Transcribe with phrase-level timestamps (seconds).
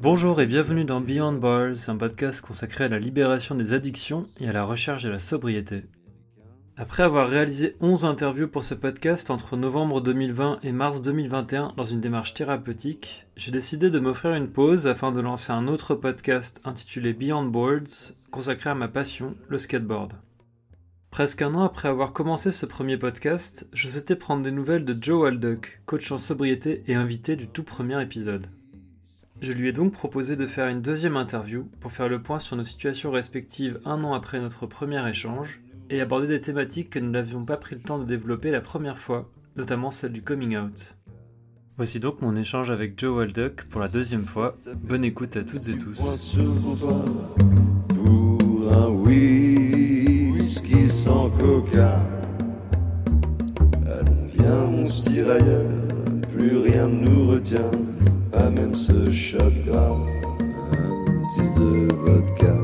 [0.00, 4.48] Bonjour et bienvenue dans Beyond Bars, un podcast consacré à la libération des addictions et
[4.48, 5.84] à la recherche de la sobriété.
[6.76, 11.84] Après avoir réalisé 11 interviews pour ce podcast entre novembre 2020 et mars 2021 dans
[11.84, 16.60] une démarche thérapeutique, j'ai décidé de m'offrir une pause afin de lancer un autre podcast
[16.64, 20.14] intitulé Beyond Boards, consacré à ma passion, le skateboard.
[21.10, 24.96] Presque un an après avoir commencé ce premier podcast, je souhaitais prendre des nouvelles de
[25.00, 28.48] Joe Walduck, coach en sobriété et invité du tout premier épisode.
[29.42, 32.54] Je lui ai donc proposé de faire une deuxième interview pour faire le point sur
[32.54, 35.60] nos situations respectives un an après notre premier échange
[35.90, 38.98] et aborder des thématiques que nous n'avions pas pris le temps de développer la première
[38.98, 40.94] fois, notamment celle du coming out.
[41.76, 44.56] Voici donc mon échange avec Joe Walduck pour la deuxième fois.
[44.76, 45.98] Bonne écoute à toutes et tous.
[58.32, 59.96] Pas même ce shot gras,
[60.40, 62.54] un petit de vodka.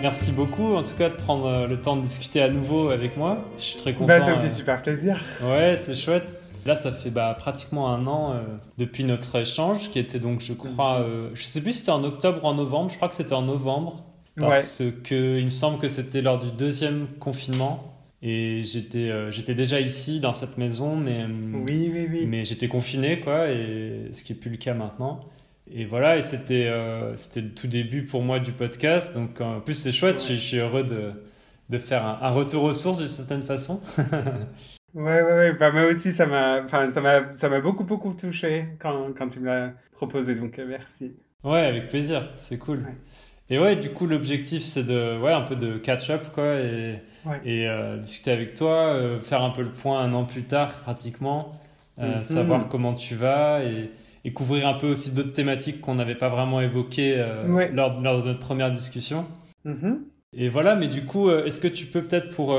[0.00, 3.18] Merci beaucoup en tout cas de prendre euh, le temps de discuter à nouveau avec
[3.18, 3.38] moi.
[3.58, 4.06] Je suis très content.
[4.06, 5.20] Bah, ça me fait euh, super plaisir.
[5.44, 6.32] Ouais, c'est chouette.
[6.66, 8.40] Là, ça fait bah, pratiquement un an euh,
[8.78, 12.04] depuis notre échange, qui était donc, je crois, euh, je sais plus si c'était en
[12.04, 12.90] octobre ou en novembre.
[12.90, 14.04] Je crois que c'était en novembre,
[14.38, 17.89] parce que il me semble que c'était lors du deuxième confinement.
[18.22, 21.28] Et j'étais euh, j'étais déjà ici dans cette maison, mais euh,
[21.68, 22.26] Oui, oui, oui.
[22.26, 25.20] mais j'étais confiné, quoi, et ce qui est plus le cas maintenant.
[25.72, 29.14] Et voilà, et c'était euh, c'était le tout début pour moi du podcast.
[29.14, 30.18] Donc en plus, c'est chouette.
[30.18, 31.12] Je, suis- je suis heureux de
[31.70, 33.80] de faire un, un retour aux sources d'une certaine façon.
[34.94, 35.52] Ouais, ouais, ouais.
[35.54, 39.28] Bah, moi aussi, ça m'a, enfin, ça m'a, ça m'a beaucoup, beaucoup touché quand, quand
[39.28, 40.34] tu me l'as proposé.
[40.34, 41.14] Donc, merci.
[41.44, 42.78] Ouais, avec plaisir, c'est cool.
[42.80, 42.94] Ouais.
[43.50, 46.94] Et ouais, du coup, l'objectif, c'est de, ouais, un peu de catch-up, quoi, et,
[47.26, 47.40] Ouais.
[47.44, 50.70] et euh, discuter avec toi, euh, faire un peu le point un an plus tard,
[50.70, 51.50] pratiquement,
[51.98, 52.24] euh, Mhm.
[52.24, 53.90] savoir comment tu vas, et,
[54.24, 57.70] et couvrir un peu aussi d'autres thématiques qu'on n'avait pas vraiment évoquées Ouais.
[57.72, 59.26] lors, lors de notre première discussion.
[59.64, 60.00] Mhm.
[60.36, 62.56] Et voilà, mais du coup, est-ce que tu peux peut-être pour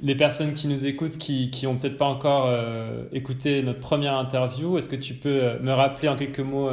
[0.00, 2.50] les personnes qui nous écoutent, qui, qui ont peut-être pas encore
[3.12, 6.70] écouté notre première interview, est-ce que tu peux me rappeler en quelques mots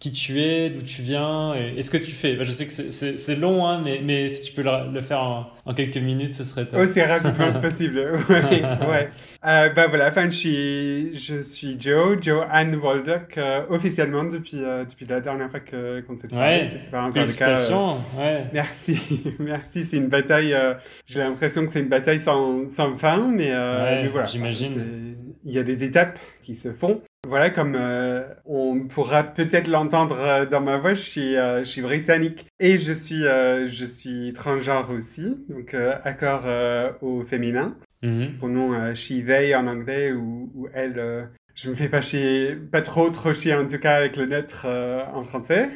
[0.00, 2.66] qui tu es, d'où tu viens et, et ce que tu fais Bah, Je sais
[2.66, 5.96] que c'est- long, hein, mais, mais si tu peux le, le faire en, en quelques
[5.96, 6.78] minutes, ce serait top.
[6.78, 7.98] Aussi rapidement que possible.
[8.28, 9.08] Ouais, ouais.
[9.44, 14.62] Euh, bah voilà, enfin, je suis, je suis Joe, Joe Anne Waldock, euh, officiellement depuis,
[14.62, 16.62] euh, depuis la dernière fois que, qu'on s'est parlé.
[16.62, 17.20] Ouais, encore le cas.
[17.20, 17.96] euh, Félicitations.
[18.16, 18.44] Ouais.
[18.52, 18.98] Merci,
[19.40, 19.84] merci.
[19.84, 20.54] C'est une bataille.
[20.54, 20.74] euh,
[21.06, 24.26] J'ai l'impression que c'est une bataille sans, sans fin, mais, euh, Ouais, mais voilà.
[24.26, 25.14] j'imagine.
[25.44, 27.00] Il y a des étapes qui se font.
[27.26, 31.64] Voilà, comme euh, on pourra peut-être l'entendre euh, dans ma voix, je suis, euh, je
[31.68, 37.22] suis britannique et je suis, euh, je suis transgenre aussi, donc euh, accord euh, au
[37.24, 37.76] féminin.
[38.02, 38.36] Mhm.
[38.38, 40.98] Pronom euh, she, they en anglais ou, ou elle.
[40.98, 41.24] euh,
[41.56, 44.62] je me fais pas chier, pas trop trop chier en tout cas avec le neutre
[44.66, 45.68] euh, en français.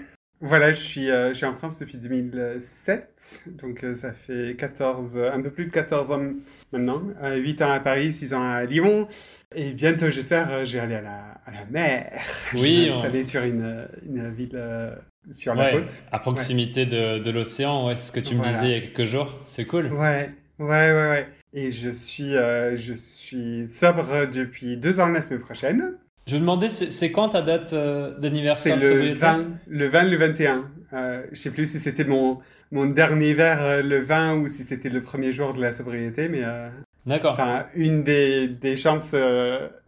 [0.44, 5.16] Voilà, je suis, euh, je suis en France depuis 2007, donc euh, ça fait 14,
[5.16, 6.20] euh, un peu plus de 14 ans
[6.72, 7.00] maintenant.
[7.22, 9.06] Euh, 8 ans à Paris, 6 ans à Lyon.
[9.54, 12.10] Et bientôt, j'espère, euh, je vais aller à la, à la mer.
[12.54, 14.96] Oui, Je vais on- m'installer sur une, une ville euh,
[15.30, 15.94] sur la Ouais, côte.
[16.10, 18.52] à proximité de, de l'océan, ouais, c'est ce que tu me Voilà.
[18.52, 19.38] disais il y a quelques jours.
[19.44, 19.92] C'est cool.
[19.92, 21.28] Ouais, ouais, ouais, ouais.
[21.54, 25.92] Et je suis, euh, je suis sobre depuis deux ans la semaine prochaine.
[26.26, 29.44] Je me demandais, c'est c'est quand ta date euh, C'est d'anniversaire de le sobriété 20,
[29.66, 30.64] le 20, le 21.
[30.92, 32.38] Euh, je sais plus si c'était mon,
[32.70, 36.28] mon dernier verre euh, le 20 ou si c'était le premier jour de la sobriété,
[36.28, 36.68] mais euh,
[37.06, 37.32] D'accord.
[37.32, 39.14] enfin, une des, des chances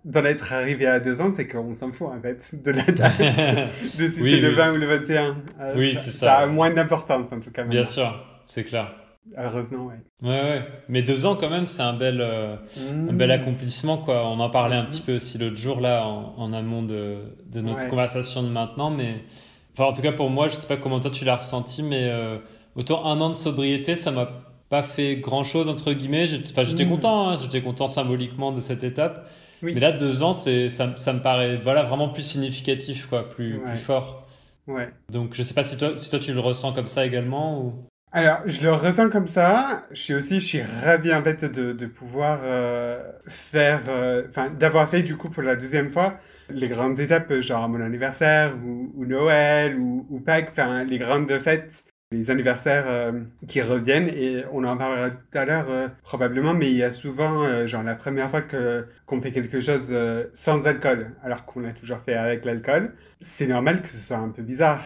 [0.04, 3.18] d'en être arrivé à deux ans, c'est qu'on s'en fout en fait de la date,
[3.98, 4.54] de si Oui, c'est le oui.
[4.56, 5.36] 20 ou le 21.
[5.60, 6.34] Euh, Oui, c'est Ça ça.
[6.38, 7.62] a moins d'importance en tout cas.
[7.64, 8.12] Bien sûr,
[8.44, 8.92] c'est clair.
[9.36, 10.00] Heureusement, ouais.
[10.22, 10.62] Ouais, ouais.
[10.88, 12.56] Mais deux ans, quand même, c'est un bel, euh,
[12.90, 13.16] un Mmh.
[13.16, 14.26] bel accomplissement, quoi.
[14.28, 17.16] On en parlait un petit peu aussi l'autre jour, là, en, en amont de,
[17.50, 17.88] de notre Ouais.
[17.88, 18.90] conversation de maintenant.
[18.90, 19.24] Mais,
[19.72, 22.04] enfin, en tout cas, pour moi, je sais pas comment toi tu l'as ressenti, mais
[22.04, 22.38] euh,
[22.76, 24.28] autant un an de sobriété, ça m'a
[24.68, 26.26] pas fait grand chose, entre guillemets.
[26.50, 26.90] Enfin, j'étais Mhm.
[26.90, 27.38] content, hein.
[27.40, 29.28] j'étais content symboliquement de cette étape.
[29.62, 29.72] Oui.
[29.74, 33.28] Mais là, deux ans, c'est, ça, me- ça me paraît, voilà, vraiment plus significatif, quoi,
[33.28, 33.64] plus, Ouais.
[33.64, 34.26] plus fort.
[34.66, 34.90] Ouais.
[35.12, 37.74] Donc, je sais pas si toi, si toi tu le ressens comme ça également ou?
[38.16, 39.82] Alors, je le ressens comme ça.
[39.90, 44.50] Je suis aussi, je suis ravi en fait de, de pouvoir euh, faire, euh, enfin,
[44.50, 46.18] d'avoir fait du coup pour la deuxième fois
[46.48, 51.36] les grandes étapes, genre mon anniversaire ou, ou Noël ou, ou Pâques, enfin, les grandes
[51.40, 51.84] fêtes,
[52.14, 53.12] les anniversaires euh,
[53.48, 56.92] qui reviennent et on en parlera tout à l'heure euh, probablement, mais il y a
[56.92, 59.92] souvent, euh, genre la première fois que qu'on fait quelque chose
[60.32, 64.30] sans alcool, alors qu'on l'a toujours fait avec l'alcool, c'est normal que ce soit un
[64.30, 64.82] peu bizarre,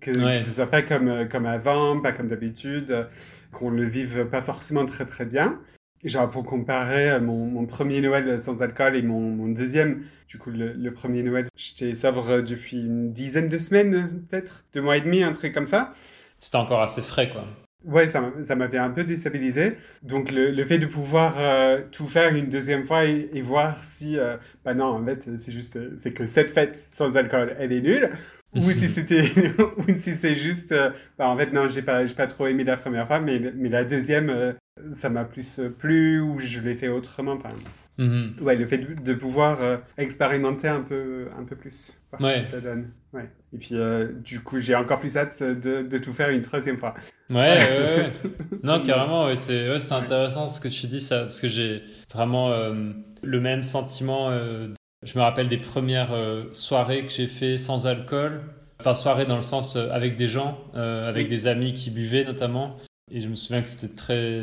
[0.00, 0.34] que, Ouais.
[0.36, 3.08] que ce soit pas comme, comme avant, pas comme d'habitude,
[3.50, 5.58] qu'on le vive pas forcément très très bien.
[6.04, 10.50] genre pour comparer mon, mon, premier Noël sans alcool et mon, mon deuxième, du coup
[10.50, 15.00] le, le premier Noël, j'étais sobre depuis une dizaine de semaines peut-être, deux mois et
[15.00, 15.92] demi, un truc comme ça.
[16.42, 17.46] C'était encore assez frais quoi.
[17.84, 19.76] Ouais, ça, ça m'avait un peu déstabilisé.
[20.02, 23.82] Donc le, le fait de pouvoir euh, tout faire une deuxième fois et, et voir
[23.82, 27.72] si, euh, bah non, en fait, c'est juste, c'est que cette fête sans alcool, elle
[27.72, 28.10] est nulle.
[28.54, 29.30] ou si c'était,
[29.78, 32.64] ou si c'est juste, euh, bah en fait non, j'ai pas, j'ai pas trop aimé
[32.64, 34.52] la première fois, mais, mais la deuxième, euh,
[34.92, 37.32] ça m'a plus plu ou je l'ai fait autrement.
[37.32, 37.52] Enfin,
[37.98, 42.22] mm Ouais, le fait de, de pouvoir euh, expérimenter un peu, un peu plus, voir
[42.22, 42.36] ouais.
[42.36, 42.92] ce que ça donne.
[43.12, 43.28] Ouais.
[43.54, 46.78] Et puis, euh, du coup, j'ai encore plus hâte de, de, tout faire une troisième
[46.78, 46.94] fois.
[47.28, 48.12] Ouais, ouais, ouais.
[48.62, 51.82] non, carrément, ouais, c'est ouais, intéressant ce que tu dis, ça, parce que j'ai
[52.12, 54.30] vraiment euh, le même sentiment.
[54.30, 54.68] Euh,
[55.02, 56.14] je me rappelle des premières
[56.52, 58.40] soirées que j'ai fait sans alcool.
[58.80, 61.28] Enfin, soirées dans le sens avec des gens, avec oui.
[61.28, 62.76] des amis qui buvaient notamment.
[63.10, 64.40] Et je me souviens que c'était très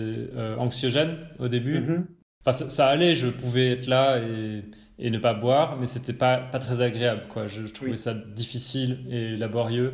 [0.57, 1.79] anxiogène au début.
[1.79, 2.03] Mm -hmm.
[2.41, 4.63] Enfin, ça, ça, allait, je pouvais être là et,
[4.99, 7.47] et ne pas boire, mais c'était pas, pas très agréable, quoi.
[7.47, 7.97] Je, je trouvais oui.
[7.97, 9.93] ça difficile et laborieux.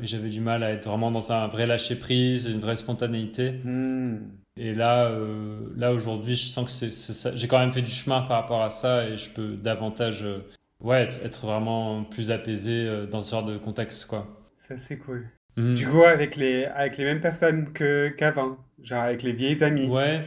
[0.00, 3.52] Et j'avais du mal à être vraiment dans un vrai lâcher-prise, une vraie spontanéité.
[3.64, 4.18] Mm.
[4.56, 7.34] Et là, euh, là aujourd'hui, je sens que c'est ça.
[7.34, 10.38] J'ai quand même fait du chemin par rapport à ça et je peux davantage euh,
[10.80, 14.26] ouais, être, être, vraiment plus apaisé euh, dans ce genre de contexte, quoi.
[14.54, 15.28] Ça, c'est cool.
[15.56, 15.74] Mm.
[15.74, 19.88] Du coup, avec les, avec les mêmes personnes qu'avant, qu genre avec les vieilles amies.
[19.88, 20.24] Ouais.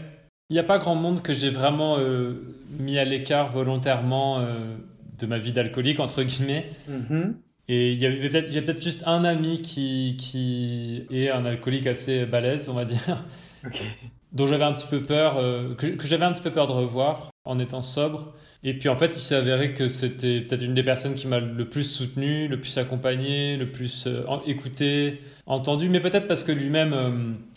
[0.52, 2.34] Il n'y a pas grand monde que j'ai vraiment euh,
[2.78, 4.76] mis à l'écart volontairement euh,
[5.18, 6.70] de ma vie d'alcoolique, entre guillemets.
[6.90, 7.34] Mm -hmm.
[7.70, 11.88] Et il y avait peut-être peut, peut juste un ami qui, qui est un alcoolique
[11.88, 13.24] assez balèze, on va dire,
[13.66, 13.86] okay.
[14.34, 16.74] dont j'avais un petit peu peur, euh, que, que j'avais un petit peu peur de
[16.74, 18.34] revoir en étant sobre.
[18.64, 21.40] Et puis en fait, il s'est avéré que c'était peut-être une des personnes qui m'a
[21.40, 26.52] le plus soutenu, le plus accompagné, le plus euh, écouté, entendu, mais peut-être parce que
[26.52, 27.10] lui-même euh,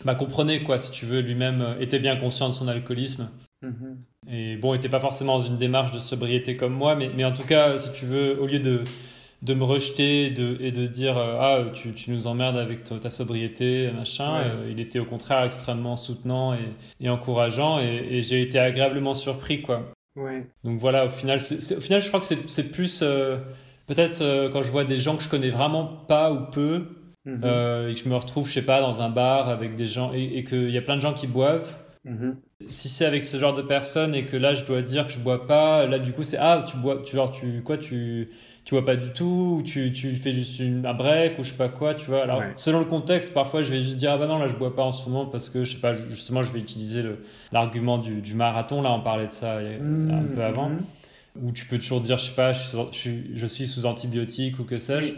[0.03, 3.29] m'a comprenait, quoi, si tu veux, lui-même euh, était bien conscient de son alcoolisme.
[3.61, 4.33] Mm -hmm.
[4.33, 7.23] Et bon, il n'était pas forcément dans une démarche de sobriété comme moi, mais, mais
[7.25, 8.83] en tout cas, si tu veux, au lieu de,
[9.43, 12.99] de me rejeter de, et de dire euh, Ah, tu, tu, nous emmerdes avec ta,
[12.99, 14.71] ta sobriété, machin, ouais.
[14.71, 16.67] il était au contraire extrêmement soutenant et,
[16.99, 19.94] et encourageant, et, et j'ai été agréablement surpris, quoi.
[20.15, 20.47] Ouais.
[20.63, 23.01] Donc voilà, au final, c est, c est, au final je crois que c'est plus.
[23.01, 23.37] Euh,
[23.87, 26.85] Peut-être euh, quand je vois des gens que je connais vraiment pas ou peu,
[27.27, 27.45] Mm -hmm.
[27.45, 30.11] euh, et que je me retrouve, je sais pas, dans un bar avec des gens
[30.13, 31.71] et, et qu'il y a plein de gens qui boivent.
[32.03, 32.33] Mm -hmm.
[32.69, 35.19] Si c'est avec ce genre de personnes et que là je dois dire que je
[35.19, 38.29] bois pas, là du coup c'est ah tu bois, tu genre tu quoi tu
[38.65, 41.51] tu bois pas du tout ou tu, tu fais juste une, un break ou je
[41.51, 42.23] sais pas quoi tu vois.
[42.23, 42.51] Alors ouais.
[42.55, 44.81] selon le contexte parfois je vais juste dire ah bah non là je bois pas
[44.81, 47.03] en ce moment parce que je sais pas justement je vais utiliser
[47.51, 48.81] l'argument du, du, marathon.
[48.81, 50.69] Là on parlait de ça un peu avant.
[50.69, 50.81] Mhm.
[51.43, 52.59] où tu peux toujours dire je sais pas je
[52.91, 55.13] suis, je suis sous antibiotiques ou que sais-je.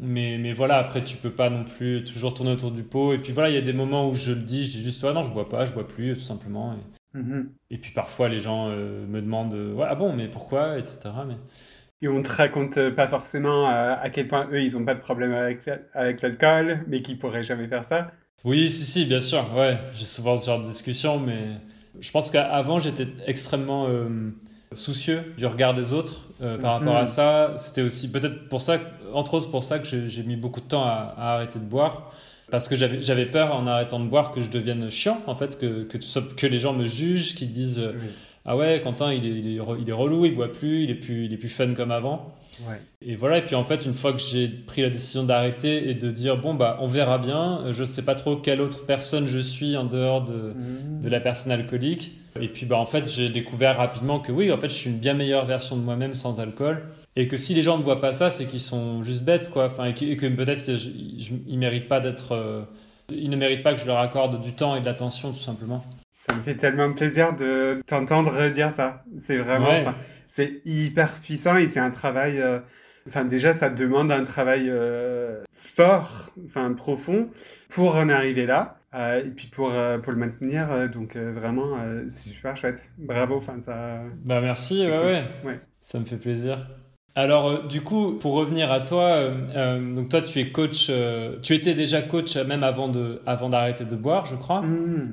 [0.00, 3.12] Mais, mais voilà après tu peux pas non plus toujours tourner autour du pot.
[3.12, 5.02] Et puis voilà il y a des moments où je le dis je dis juste
[5.02, 6.74] ouais non je bois pas je bois plus tout simplement.
[6.74, 7.46] Et, mm -hmm.
[7.70, 10.94] et puis parfois les gens euh, me demandent ouais, ah bon mais pourquoi etc
[11.26, 11.36] mais
[12.02, 15.00] et on te raconte pas forcément à, à quel point eux ils ont pas de
[15.00, 15.60] problème avec,
[15.94, 18.10] avec l'alcool mais qu'ils pourraient jamais faire ça
[18.44, 21.58] oui si si bien sûr ouais j'ai souvent ce genre de discussion mais
[22.00, 24.30] je pense qu'avant j'étais extrêmement euh,
[24.72, 27.02] soucieux du regard des autres euh, par rapport Mhm.
[27.02, 27.54] à ça.
[27.56, 28.78] C'était aussi peut-être pour ça,
[29.12, 32.12] entre autres pour ça que j'ai mis beaucoup de temps à, à arrêter de boire.
[32.50, 35.84] Parce que j'avais peur en arrêtant de boire que je devienne chiant, en fait, que,
[35.84, 38.08] que, les gens me jugent, qu'ils disent euh, Oui.
[38.46, 40.94] Ah ouais, Quentin, il est, il, est, il est relou, il boit plus, il est
[40.96, 42.34] plus, il est plus fun comme avant.
[42.68, 42.80] Ouais.
[43.02, 45.94] Et voilà, et puis en fait, une fois que j'ai pris la décision d'arrêter et
[45.94, 49.38] de dire Bon, bah, on verra bien, je sais pas trop quelle autre personne je
[49.40, 51.00] suis en dehors de, Mhm.
[51.02, 52.12] de la personne alcoolique.
[52.40, 54.98] Et puis bah, en fait, j'ai découvert rapidement que oui, en fait, je suis une
[54.98, 56.82] bien meilleure version de moi-même sans alcool.
[57.16, 59.66] Et que si les gens ne voient pas ça, c'est qu'ils sont juste bêtes, quoi.
[59.66, 62.32] Enfin, et que, peut-être ils méritent pas d'être.
[62.32, 62.62] euh,
[63.10, 65.84] ils ne méritent pas que je leur accorde du temps et de l'attention, tout simplement.
[66.26, 69.04] Ça me fait tellement plaisir de t'entendre dire ça.
[69.18, 69.84] C'est vraiment, Ouais.
[70.28, 72.40] c'est hyper puissant et c'est un travail.
[72.40, 72.60] euh,
[73.06, 77.28] Enfin, déjà, ça demande un travail euh, fort, enfin profond,
[77.68, 78.78] pour en arriver là.
[78.94, 79.70] euh, et puis pour,
[80.02, 81.76] pour le maintenir, donc vraiment,
[82.08, 82.82] c'est super chouette.
[82.96, 83.98] Bravo, enfin ça.
[84.24, 85.06] Bah merci, ouais, cool.
[85.06, 85.24] ouais.
[85.44, 85.60] Ouais.
[85.82, 86.66] Ça me fait plaisir.
[87.16, 90.90] Alors, euh, du coup, pour revenir à toi, euh, euh, donc toi, tu es coach,
[91.42, 94.62] tu étais déjà coach même avant de, avant d'arrêter de boire, je crois.
[94.62, 95.12] Mmh.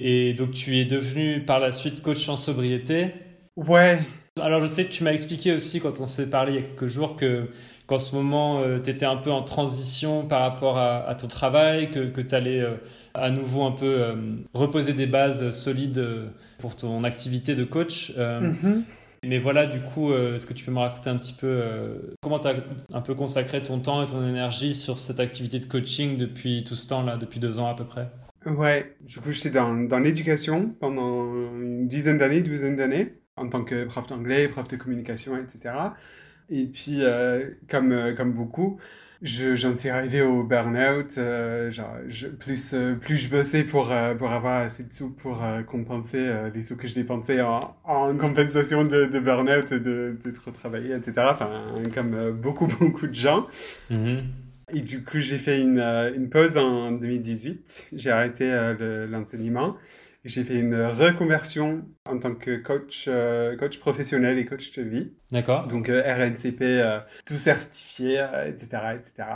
[0.00, 3.14] Et donc, tu es devenu par la suite coach en sobriété.
[3.56, 3.98] Ouais.
[4.40, 6.62] Alors, je sais que tu m'as expliqué aussi quand on s'est parlé il y a
[6.62, 7.48] quelques jours que
[7.86, 11.90] qu'en ce moment, tu étais un peu en transition par rapport à, à ton travail,
[11.90, 12.76] que, que tu allais euh,
[13.14, 14.14] à nouveau un peu euh,
[14.54, 16.28] reposer des bases solides euh,
[16.58, 18.12] pour ton activité de coach.
[18.16, 18.84] Euh, Mhm.
[19.22, 21.98] Mais voilà, du coup, euh, est-ce que tu peux me raconter un petit peu euh,
[22.22, 22.54] comment tu as
[22.94, 26.74] un peu consacré ton temps et ton énergie sur cette activité de coaching depuis tout
[26.74, 28.08] ce temps-là, depuis deux ans à peu près?
[28.46, 31.26] Ouais, du coup, j'étais dans, dans l'éducation pendant
[31.60, 35.94] une dizaine d'années, douzaine d'années, en tant que prof d'anglais, prof de communication, etc.
[36.48, 38.80] Et puis, euh, comme, euh, comme beaucoup,
[39.20, 41.18] je, j'en suis arrivé au burn-out.
[41.18, 41.70] euh,
[42.38, 46.86] plus, plus je bossais pour, pour avoir assez de sous pour compenser les sous que
[46.88, 51.32] je dépensais en, en compensation de, de burn-out, de, de trop travailler, etc.
[51.32, 53.46] Enfin, comme beaucoup, beaucoup de gens.
[53.90, 54.49] Mhm.
[54.72, 57.88] Et du coup, j'ai fait une, euh, une pause en 2018.
[57.92, 59.76] J'ai arrêté euh, le- l'enseignement.
[60.24, 65.12] J'ai fait une reconversion en tant que coach, euh, coach professionnel et coach de vie.
[65.32, 65.66] D'accord.
[65.68, 66.82] Donc euh, RNCP,
[67.24, 69.28] tout certifié, etc., etc.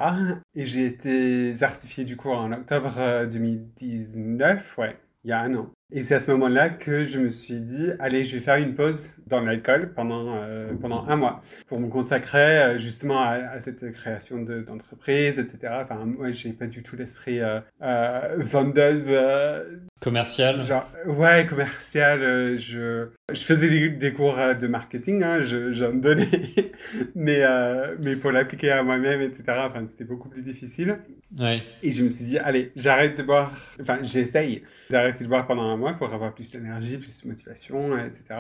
[0.55, 5.55] Et j'ai été certifié du coup en octobre euh, 2019, ouais, il y a un
[5.55, 5.71] an.
[5.96, 8.74] Et c'est à ce moment-là que je me suis dit, allez, je vais faire une
[8.74, 13.60] pause dans l'alcool pendant, euh, pendant un mois pour me consacrer euh, justement à, à
[13.60, 15.72] cette création de- d'entreprise, etc.
[15.84, 20.62] Enfin, moi, j'ai pas du tout l'esprit euh, euh, vendeuse, euh, Commercial.
[20.62, 25.73] Genre, ouais, commercial, euh, je, je faisais des, des cours euh, de marketing, hein, je,
[25.73, 26.28] j'en donnais,
[27.14, 30.99] mais, euh, mais pour l'appliquer à moi-même, etc., enfin, c'était beaucoup plus difficile.
[31.38, 31.62] Ouais.
[31.82, 35.62] Et je me suis dit, allez, j'arrête de boire, enfin, j'essaye d'arrêter de boire pendant
[35.62, 38.38] un mois pour avoir plus d'énergie, plus de motivation, etc.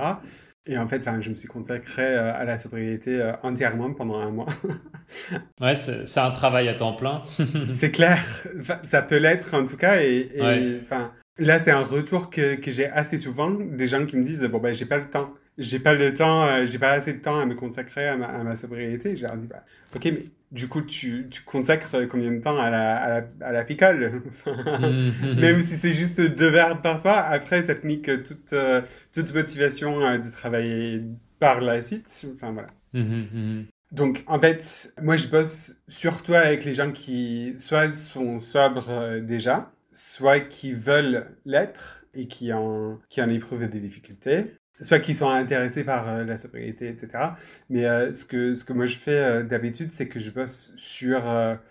[0.66, 4.46] Et en fait, enfin, je me suis consacré à la sobriété entièrement pendant un mois.
[5.60, 7.22] Ouais, c'est c'est un travail à temps plein.
[7.66, 8.24] C'est clair,
[8.58, 10.78] Enfin, ça peut l'être en tout cas, et, et, Ouais.
[10.82, 14.44] enfin, là c'est un retour que, que j'ai assez souvent, des gens qui me disent,
[14.44, 17.20] bon ben j'ai pas le temps, j'ai pas le temps, euh, j'ai pas assez de
[17.20, 19.64] temps à me consacrer à ma, à ma sobriété, je leur dis, bah,
[19.94, 23.52] ok, mais du coup tu, tu consacres combien de temps à la, à la, à
[23.52, 24.22] la picole?
[25.36, 29.32] Même si c'est juste deux verres par soir, après ça te nique toute, euh, toute
[29.34, 31.02] motivation euh, de travailler
[31.40, 32.68] par la suite, enfin voilà.
[32.92, 33.66] Mhm, mhm.
[33.90, 39.73] Donc, en fait, moi, je bosse surtout avec les gens qui soit sont sobres déjà,
[39.94, 45.28] soit qui veulent l'être et qui en, qui en éprouvent des difficultés, soit qui sont
[45.30, 47.30] intéressés par euh, la sobriété, etc.
[47.70, 50.72] Mais euh, ce, que, ce que moi je fais euh, d'habitude, c'est que je bosse
[50.76, 51.22] sur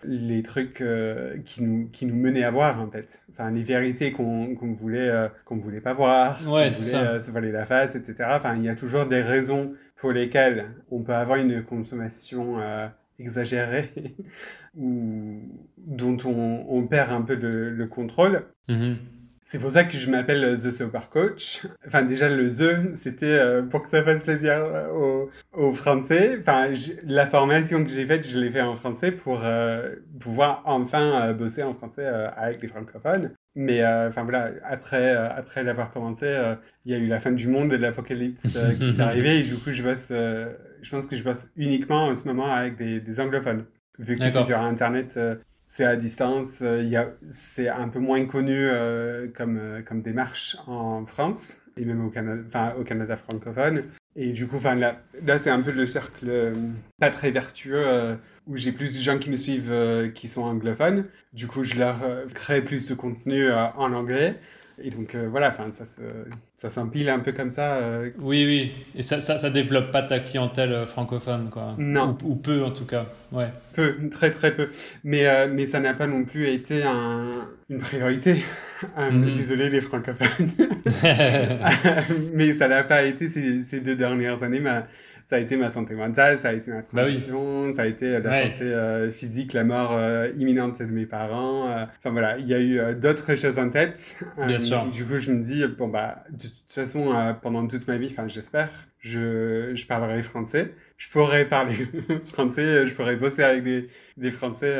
[0.04, 0.82] les trucs
[1.44, 3.20] qui, nous, qui nous menaient à voir, en fait.
[3.30, 7.66] Enfin, les vérités qu'on qu'on voulait, qu'on voulait pas voir, Ouais, qu'on se voiler la
[7.66, 8.30] face, etc.
[8.32, 12.56] Enfin, il y a toujours des raisons pour lesquelles on peut avoir une consommation
[13.20, 13.90] euh, exagérée
[14.76, 15.40] ou
[15.78, 18.46] dont on, on perd un peu le, le contrôle.
[18.68, 18.96] Mhm.
[19.46, 21.66] C'est pour ça que je m'appelle The Sober Coach.
[21.86, 26.38] Enfin, déjà, le The, c'était euh, pour que ça fasse plaisir euh, aux, aux Français.
[26.40, 26.68] Enfin,
[27.04, 31.34] la formation que j'ai faite, je l'ai fait en français pour euh, pouvoir enfin euh,
[31.34, 33.32] bosser en français euh, avec les francophones.
[33.54, 36.26] Mais enfin voilà, après, après l'avoir commencé,
[36.84, 39.38] il y a eu la fin du monde et l'apocalypse qui est arrivé.
[39.38, 40.10] Et du coup, je bosse,
[40.84, 43.64] je pense que je bosse uniquement en ce moment avec des, des anglophones.
[43.98, 45.36] Vu que c'est sur Internet, euh,
[45.68, 51.04] c'est à distance, euh, c'est un peu moins connu euh, comme, euh, comme démarche en
[51.06, 53.84] France et même au Canada, enfin, au Canada francophone.
[54.16, 56.54] Et du coup, là, là c'est un peu le cercle euh,
[57.00, 58.14] pas très vertueux euh,
[58.46, 61.06] où j'ai plus de gens qui me suivent euh, qui sont anglophones.
[61.32, 61.96] Du coup, je leur
[62.34, 64.36] crée plus de contenu en anglais.
[64.82, 65.84] Et donc euh, voilà, enfin, ça,
[66.56, 67.76] ça s'empile un peu comme ça.
[67.76, 68.72] euh, Oui, oui.
[68.96, 71.74] Et ça, ça, ça développe pas ta clientèle euh, francophone, quoi.
[71.78, 72.16] Non.
[72.24, 73.06] Ou, ou peu, en tout cas.
[73.30, 73.52] Ouais.
[73.74, 74.68] Peu, très très peu.
[75.04, 78.42] Mais, euh, mais ça n'a pas non plus été un, une priorité.
[78.98, 79.32] Mhm.
[79.32, 80.28] Désolé les francophones.
[82.34, 84.60] mais ça n'a pas été ces, ces deux dernières années.
[84.60, 84.86] Ma,
[85.26, 87.12] ça a été ma santé mentale, ça a été ma Bah oui.
[87.14, 88.42] transition, ça a été la Ouais.
[88.52, 91.68] santé euh, physique, la mort euh, imminente de mes parents.
[91.70, 91.84] euh.
[91.98, 94.16] Enfin voilà, il y a eu d'autres choses en tête.
[94.46, 94.84] Bien sûr.
[94.92, 97.12] du coup, je me dis, bon bah, de toute façon,
[97.42, 100.74] pendant toute ma vie, enfin j'espère, je, je parlerai français.
[100.96, 101.74] Je pourrais parler
[102.26, 104.74] français, je pourrais bosser avec des, des Français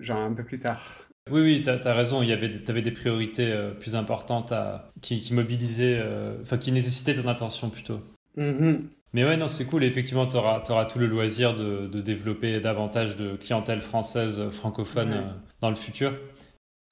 [0.00, 1.08] genre un peu plus tard.
[1.30, 2.22] Oui, oui, tu as, raison.
[2.22, 6.58] Il y avait, avais des priorités euh, plus importantes à, qui, qui mobilisaient, euh, enfin,
[6.58, 8.00] qui nécessitaient ton attention plutôt.
[8.36, 8.80] Mhm.
[9.14, 9.84] Mais ouais, non, c'est cool.
[9.84, 14.50] Et effectivement, tu auras, tout le loisir de, de développer davantage de clientèle française euh,
[14.50, 15.16] francophone Ouais.
[15.16, 16.12] euh, dans le futur.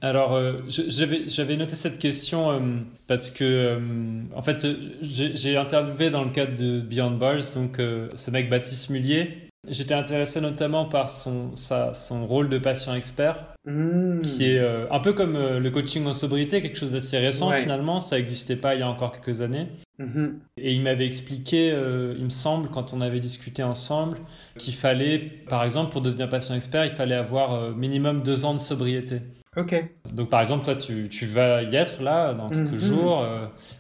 [0.03, 2.61] Alors, euh, j'avais noté cette question euh,
[3.07, 3.79] parce que, euh,
[4.35, 4.67] en fait,
[5.01, 9.49] j'ai interviewé dans le cadre de Beyond Bars, donc ce mec Baptiste Mullier.
[9.69, 13.43] J'étais intéressé notamment par son, sa, son rôle de patient expert,
[14.23, 17.51] Qui est euh, un peu comme euh, le coaching en sobriété, quelque chose d'assez récent
[17.51, 17.63] Ouais.
[17.63, 17.99] finalement.
[18.01, 19.67] Ça n'existait pas il y a encore quelques années.
[19.99, 20.39] Mhm.
[20.59, 24.19] Et il m'avait expliqué, euh, il me semble, quand on avait discuté ensemble,
[24.59, 25.19] qu'il fallait,
[25.49, 29.21] par exemple, pour devenir patient expert, il fallait avoir minimum deux ans de sobriété.
[29.57, 29.75] Ok.
[30.13, 32.79] Donc, par exemple, toi, tu, tu vas y être là dans quelques Mhm.
[32.79, 33.27] jours.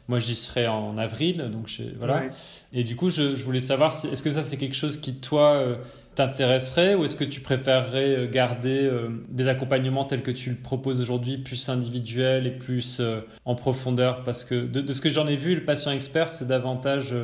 [0.09, 1.50] moi, j'y serai en avril.
[1.52, 2.16] Donc, voilà.
[2.21, 2.31] Ouais.
[2.73, 5.14] Et du coup, je, je voulais savoir, si- est-ce que ça, c'est quelque chose qui,
[5.16, 5.62] toi,
[6.17, 10.57] t'intéresserait ou est-ce que tu préférerais euh, garder euh, des accompagnements tels que tu le
[10.57, 13.01] proposes aujourd'hui, plus individuels et plus
[13.45, 14.25] en profondeur?
[14.25, 17.15] Parce que de, ce que j'en ai vu, le patient expert, c'est davantage...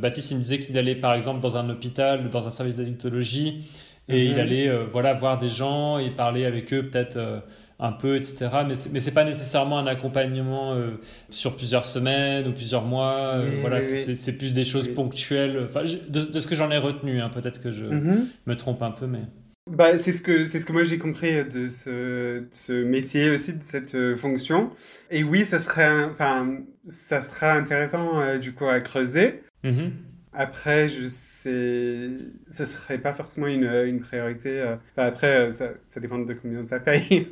[0.00, 3.64] Baptiste, il me disait qu'il allait par exemple dans un hôpital, dans un service d'addictologie,
[4.08, 4.40] et il mhm.
[4.40, 7.44] allait voilà, voir des gens et parler avec eux peut-être
[7.82, 8.48] un peu, etc.
[8.66, 10.92] Mais c'est, mais c'est pas nécessairement un accompagnement euh,
[11.30, 13.34] sur plusieurs semaines ou plusieurs mois.
[13.34, 15.66] Euh, voilà, c'est, plus des choses ponctuelles.
[15.68, 18.28] Enfin, de, ce que j'en ai retenu, hein, peut-être que je mhm.
[18.46, 19.22] me trompe un peu, mais.
[19.70, 23.52] Bah, c'est ce que c'est ce que moi j'ai compris de ce, ce, métier aussi
[23.52, 24.70] de cette euh, fonction.
[25.10, 26.58] Et oui, ça serait enfin
[26.88, 29.42] ça sera intéressant du coup à creuser.
[29.64, 29.92] Mhm.
[30.34, 32.08] Après, je sais,
[32.48, 34.60] ce serait pas forcément une, une priorité.
[34.60, 37.28] Euh, enfin, après, euh, ça, ça, dépend de combien ça paye.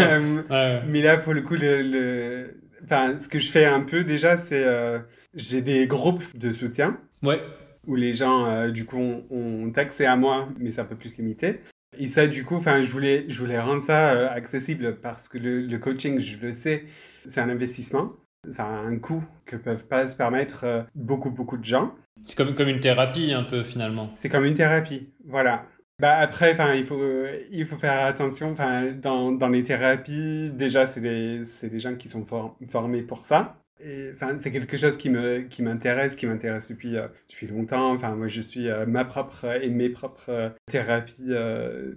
[0.00, 4.04] Euh, mais là, pour le coup, le, le, enfin, ce que je fais un peu
[4.04, 4.66] déjà, c'est
[5.34, 6.98] j'ai des groupes de soutien.
[7.22, 7.40] Ouais.
[7.86, 11.16] Où les gens, du coup, ont, ont, accès à moi, mais c'est un peu plus
[11.18, 11.60] limité.
[11.98, 15.60] Et ça, du coup, enfin, je voulais, je voulais rendre ça accessible parce que le,
[15.60, 16.84] le coaching, je le sais,
[17.26, 18.12] c'est un investissement.
[18.48, 21.94] Ça a un coût que peuvent pas se permettre euh, beaucoup, beaucoup de gens.
[22.22, 24.10] C'est comme, comme une thérapie un peu finalement.
[24.16, 25.62] C'est comme une thérapie, voilà.
[26.00, 28.56] Bah après, il faut, euh, il faut faire attention.
[29.00, 32.24] Dans, dans les thérapies, déjà, c'est des, des gens qui sont
[32.68, 33.58] formés pour ça.
[33.78, 37.92] C'est quelque chose qui m'intéresse, qui m'intéresse depuis, euh, depuis longtemps.
[37.92, 41.32] Enfin, moi, je suis ma propre et mes propres thérapies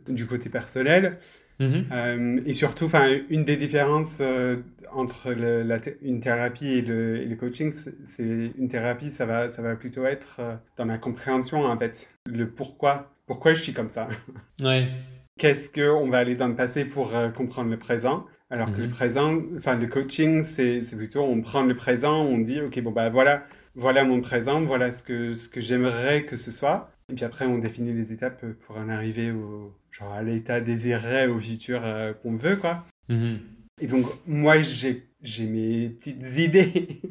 [0.08, 1.18] du côté personnel.
[1.59, 1.85] Mhm.
[1.91, 2.89] Euh, et surtout,
[3.29, 4.57] une des différences euh,
[4.91, 7.71] entre la une thérapie et le, et le coaching,
[8.03, 12.09] c'est une thérapie, ça va, ça va plutôt être euh, dans la compréhension en fait,
[12.25, 14.07] le pourquoi, pourquoi je suis comme ça?
[14.62, 14.89] Ouais.
[15.38, 18.88] Qu'est-ce que on va aller dans le passé pour comprendre le présent, alors que le
[18.88, 18.91] mhm.
[18.91, 23.09] présent, enfin, le coaching, c'est plutôt on prend le présent, on dit, ok, bon bah
[23.09, 23.43] voilà,
[23.75, 26.95] voilà mon présent, voilà ce que ce que j'aimerais que ce soit.
[27.12, 31.27] Et puis après, on définit les étapes pour en arriver au, genre à l'état désiré,
[31.27, 32.85] au futur euh, qu'on veut, quoi.
[33.09, 33.38] Mm-hmm.
[33.81, 37.01] Et donc, moi, j'ai, j'ai mes petites idées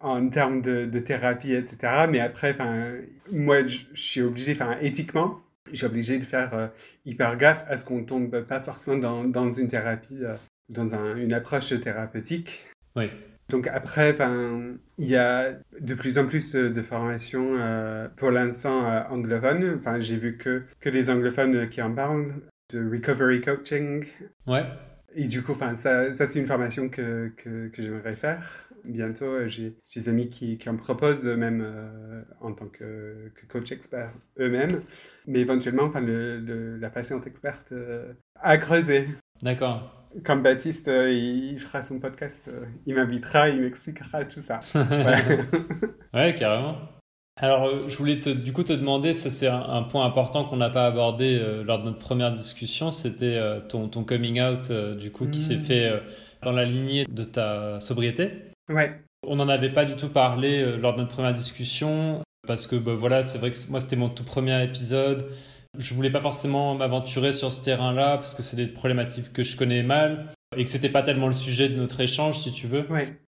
[0.00, 2.06] en termes de, de, thérapie, etc.
[2.10, 2.56] Mais après,
[3.30, 5.40] moi, je suis obligé, enfin, éthiquement,
[5.72, 6.68] j'ai obligé de faire euh,
[7.04, 10.34] hyper gaffe à ce qu'on tombe pas forcément dans, dans une thérapie, euh,
[10.68, 12.66] dans un, une approche thérapeutique.
[12.96, 13.10] Oui.
[13.48, 14.14] Donc après,
[14.98, 19.76] il y a de plus en plus de formations euh, pour l'instant euh, anglophones.
[19.78, 22.34] Enfin, j'ai vu que, que les anglophones qui en parlent
[22.70, 24.04] de recovery coaching.
[24.46, 24.64] Ouais.
[25.14, 28.68] Et du coup, enfin, ça, ça c'est une formation que, que, que j'aimerais faire.
[28.84, 31.66] Bientôt, euh, j'ai des amis qui, qui en proposent même
[32.40, 34.80] en tant que, que, coach expert eux-mêmes.
[35.26, 37.72] Mais éventuellement, enfin, le, la patiente experte
[38.34, 39.08] a creusé.
[39.40, 44.60] D'accord comme Baptiste, euh, il fera son podcast, euh, il m'invitera, il m'expliquera tout ça.
[46.14, 46.34] ouais.
[46.34, 46.76] carrément.
[47.40, 50.56] Alors, euh, je voulais te, du coup te demander, ça c'est un, point important qu'on
[50.56, 55.26] n'a pas abordé lors de notre première discussion, c'était ton, ton, coming out, du coup,
[55.28, 55.60] qui s'est hmm.
[55.60, 56.02] fait
[56.42, 58.32] dans la lignée de ta sobriété.
[58.68, 59.00] Ouais.
[59.26, 62.94] On n'en avait pas du tout parlé lors de notre première discussion, parce que bah,
[62.94, 65.28] voilà, c'est vrai que moi c'était mon tout premier épisode
[65.76, 69.56] je voulais pas forcément m'aventurer sur ce terrain-là parce que c'est des problématiques que je
[69.56, 72.86] connais mal et que c'était pas tellement le sujet de notre échange, si tu veux.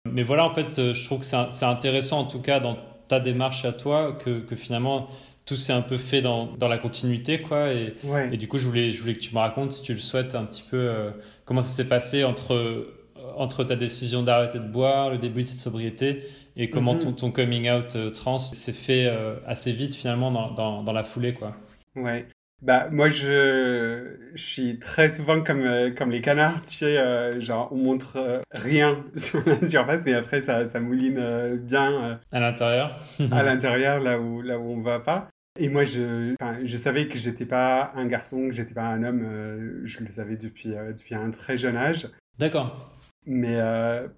[0.05, 2.77] Mais voilà, en fait, euh, je trouve que c'est intéressant, en tout cas, dans
[3.09, 5.09] ta démarche à toi, que, que finalement,
[5.47, 7.73] tout s'est un peu fait dans, dans, la continuité, quoi.
[7.73, 7.95] Et,
[8.33, 10.35] et, du coup, je voulais, je voulais que tu me racontes, si tu le souhaites,
[10.35, 11.11] un petit peu euh,
[11.45, 12.95] comment ça s'est passé entre, euh,
[13.37, 16.25] entre ta décision d'arrêter de boire, le début de cette sobriété,
[16.57, 17.01] et comment mhm.
[17.01, 19.11] ton, ton, coming out trans s'est fait
[19.47, 21.57] assez vite, finalement, dans, dans, dans la foulée, quoi.
[21.97, 22.27] Ouais.
[22.63, 27.39] Bah, moi, je, je suis très souvent comme, euh, comme les canards, tu sais, euh,
[27.41, 32.19] genre, on montre euh, rien sur la surface, mais après, ça, ça mouline bien.
[32.33, 32.99] à l'intérieur
[33.31, 35.29] À l'intérieur, là où, là où on va pas.
[35.59, 39.81] Et moi, je, je savais que j'étais pas un garçon, que j'étais pas un homme,
[39.85, 42.09] je le savais depuis, depuis un très jeune âge.
[42.39, 42.93] D'accord.
[43.25, 43.59] Mais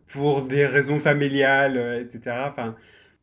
[0.08, 2.74] pour des raisons familiales, etc., enfin,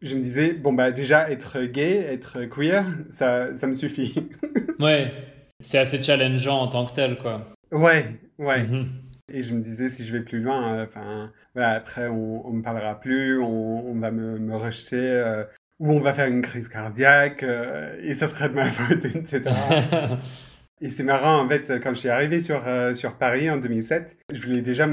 [0.06, 4.30] je me disais, bon, bah déjà, être gay, être queer, ça, ça me suffit.
[4.80, 5.12] ouais,
[5.60, 7.48] c'est assez challengeant en tant que tel, quoi.
[7.72, 8.64] Ouais, ouais.
[8.64, 8.88] Mhm.
[9.32, 12.52] Et je me disais, si je vais plus loin, euh, enfin, voilà, après, on, on
[12.54, 15.44] me parlera plus, on, on va me, me rejeter, euh,
[15.80, 19.42] ou on va faire une crise cardiaque, euh, et ça serait de ma faute, etc.
[20.82, 24.18] Et c'est marrant, en fait, quand je suis arrivé sur, euh, sur Paris en 2007,
[24.34, 24.88] je voulais déjà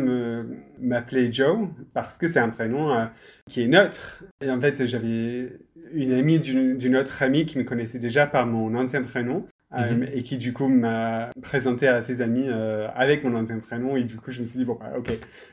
[0.79, 3.07] m'appeler Joe parce que c'est un prénom euh,
[3.51, 4.23] qui est neutre.
[4.40, 5.53] Et en fait, j'avais
[5.92, 9.47] une amie d'une autre amie qui me connaissait déjà par mon ancien prénom.
[9.75, 10.09] Euh, mhm.
[10.12, 12.47] et qui du coup m'a présenté à ses amis
[12.95, 15.11] avec mon ancien prénom et du coup je me suis dit bon bah ok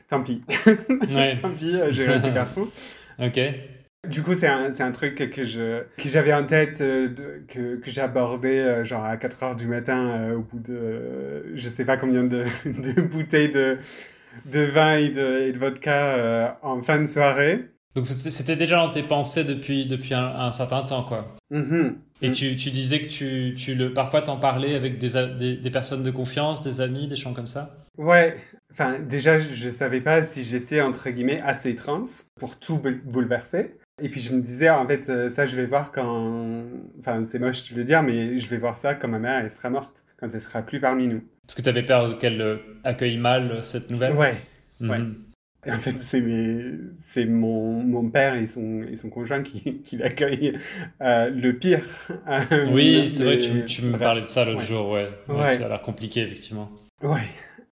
[0.08, 0.42] tant pis
[1.40, 2.68] tant pis j'ai resté garçon
[3.18, 3.40] ok
[4.10, 7.76] du coup, c'est un, un truc que je que j'avais en tête, euh, de- que,
[7.76, 11.84] que abordé euh, genre à 4 heures du matin euh, au bout de je sais
[11.84, 13.78] pas combien de, de bouteilles de,
[14.46, 17.66] de vin et de, et de vodka en fin de soirée.
[17.96, 21.36] Donc c'était déjà dans tes pensées depuis, depuis un, un certain temps, quoi.
[21.50, 21.98] Mhm.
[22.22, 22.32] Et Mm.
[22.32, 25.70] tu, tu disais que tu, tu le, parfois t'en parlais avec des, a- des, des
[25.70, 28.36] personnes de confiance, des amis, des gens comme ça Ouais,
[28.70, 32.04] enfin déjà je, je savais pas si j'étais entre guillemets assez trans
[32.38, 33.74] pour tout boul- bouleverser.
[34.00, 36.64] Et puis je me disais en fait euh, ça je vais voir quand,
[36.98, 39.50] enfin c'est moche de le dire mais je vais voir ça quand ma mère elle
[39.50, 41.22] sera morte, quand elle sera plus parmi nous.
[41.46, 44.14] Parce que tu avais peur qu'elle euh, accueille mal euh, cette nouvelle?
[44.16, 44.34] Ouais.
[44.80, 44.90] Mhm.
[44.90, 44.98] ouais.
[45.66, 49.98] Et en fait, c'est mes- mon, mon père et son, et son conjoint qui, qui
[49.98, 50.56] l'accueillent
[51.02, 51.82] euh, le pire.
[52.72, 54.00] Oui, c'est vrai, tu, tu me bref.
[54.02, 54.64] parlais de ça l'autre Ouais.
[54.66, 55.10] jour, ouais.
[55.28, 55.46] Ouais, Ouais.
[55.58, 56.70] Ça a l'air compliqué, effectivement.
[57.02, 57.26] Ouais.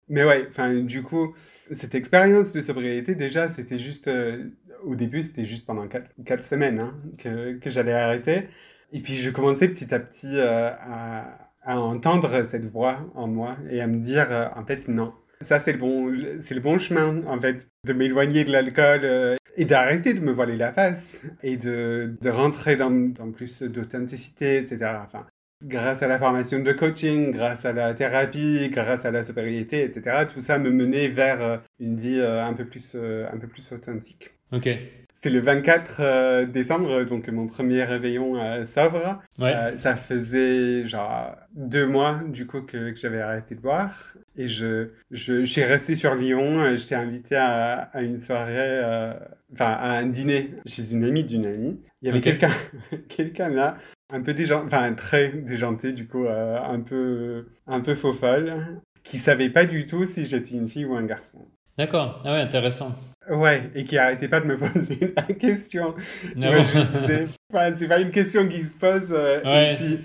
[0.08, 1.34] Mais ouais, enfin, du coup,
[1.72, 4.52] cette expérience de sobriété, déjà, c'était juste, euh,
[4.84, 8.48] au début, c'était juste pendant quatre, quatre semaines hein, que, que j'allais arrêter.
[8.94, 13.82] Et puis, je commençais petit à petit euh, à, entendre cette voix en moi et
[13.82, 15.14] à me dire, euh, en fait, non.
[15.42, 19.66] Ça, c'est le bon, c'est le bon chemin, en fait, de m'éloigner de l'alcool et
[19.66, 24.78] d'arrêter de me voiler la face et de, rentrer dans, plus d'authenticité, etc.
[25.66, 30.26] grâce à la formation de coaching, grâce à la thérapie, grâce à la sobriété, etc.,
[30.32, 33.48] tout ça me menait vers euh, une vie euh, un peu plus, euh, un peu
[33.48, 34.32] plus authentique.
[34.52, 34.70] Ok.
[35.18, 39.22] C'est le 24 euh, décembre, donc mon premier réveillon sobre.
[39.40, 39.54] Ouais.
[39.56, 44.14] Euh, ça faisait genre deux mois du coup que, que j'avais arrêté de boire.
[44.36, 46.76] Et je, je, je suis resté sur Lyon.
[46.76, 49.14] J'étais invité à, à une soirée, euh,
[49.54, 51.80] enfin à un dîner chez une amie d'une amie.
[52.02, 52.52] Il y avait quelqu'un
[53.08, 53.78] quelqu'un là,
[54.14, 58.54] un peu déjanté, enfin très déjanté du coup, euh, un peu, un peu faux folle,
[59.04, 61.46] qui savait pas du tout si j'étais une fille ou un garçon.
[61.78, 62.22] D'accord.
[62.26, 62.96] Ah ouais, intéressant.
[63.30, 65.96] Ouais, et qui arrêtait pas de me poser la question.
[66.42, 66.52] Ah
[67.54, 69.12] Ouais, c'est pas une question qui se pose.
[69.12, 69.74] euh, Ouais.
[69.74, 70.00] Et puis,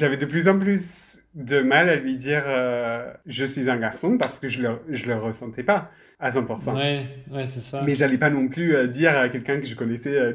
[0.00, 4.16] j'avais de plus en plus de mal à lui dire euh, je suis un garçon
[4.16, 6.74] parce que je le, je le ressentais pas à 100%.
[6.74, 7.82] Ouais, ouais, c'est ça.
[7.84, 10.32] Mais j'allais pas non plus euh, dire à quelqu'un que je connaissais euh,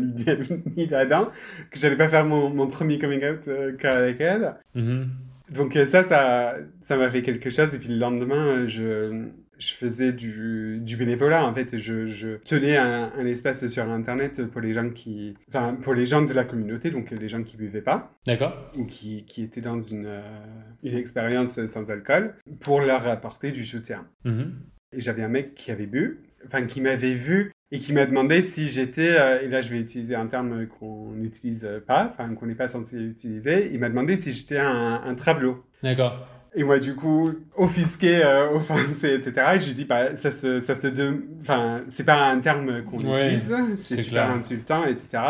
[0.78, 1.30] ni d'Adam
[1.71, 4.56] que j'allais pas faire mon, mon premier coming out euh, qu'avec elle.
[4.75, 5.10] Mhm.
[5.54, 7.73] Donc ça, ça, ça m'a fait quelque chose.
[7.73, 11.45] Et puis le lendemain, je, je faisais du, du bénévolat.
[11.45, 15.77] En fait, je, je tenais un, un espace sur Internet pour les gens qui, enfin,
[15.81, 18.67] pour les gens de la communauté, donc les gens qui buvaient pas D'accord.
[18.77, 20.21] ou qui, qui étaient dans une, euh,
[20.83, 24.07] une expérience sans alcool, pour leur apporter du soutien.
[24.23, 24.53] Mhm.
[24.93, 28.41] Et j'avais un mec qui avait bu, enfin qui m'avait vu et qui m'a demandé
[28.41, 32.45] si j'étais, euh, et là je vais utiliser un terme qu'on n'utilise pas, enfin qu'on
[32.45, 35.15] n'est pas censé utiliser, il m'a demandé si j'étais un, un.
[35.83, 36.27] D'accord.
[36.57, 39.47] Et moi, du coup, offusqué, euh, offensé, etc.
[39.55, 41.25] Et je lui dis, bah, ça se, ça se de...
[41.41, 44.29] enfin, c'est pas un terme qu'on Ouais, utilise, c'est super clair.
[44.31, 45.23] insultant, etc.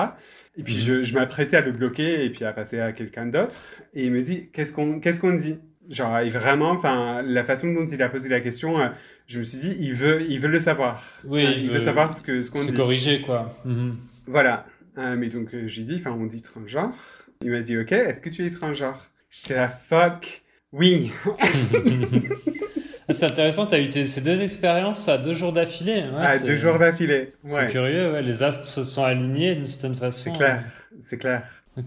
[0.57, 0.79] Et puis, Mhm.
[0.81, 3.55] je, je m'apprêtais à le bloquer et puis à passer à quelqu'un d'autre.
[3.95, 5.57] Et il me dit, qu'est-ce qu'on, qu'est-ce qu'on dit?
[5.89, 8.87] Genre, et vraiment, enfin, la façon dont il a posé la question, euh,
[9.27, 11.03] je me suis dit, il veut, il veut le savoir.
[11.25, 12.77] Oui, Euh, il il veut veut savoir ce que, ce qu'on Se dit.
[12.77, 13.55] corriger, quoi.
[13.65, 13.95] Mhm.
[14.27, 14.65] Voilà.
[14.99, 16.93] Euh, mais donc, euh, je lui dis, enfin, on dit transgenre.
[17.41, 19.09] Il m'a dit, ok, est-ce que tu es transgenre?
[19.29, 20.43] J'étais la fuck.
[20.77, 21.11] Oui.
[23.09, 26.03] C'est intéressant, tu as eu ces deux expériences à deux jours d'affilée.
[26.11, 27.33] Ouais, à deux jours d'affilée.
[27.45, 28.21] C'est curieux, ouais.
[28.21, 30.31] les astres se sont alignés d'une certaine façon.
[30.31, 30.63] C'est clair,
[31.01, 31.43] c'est clair.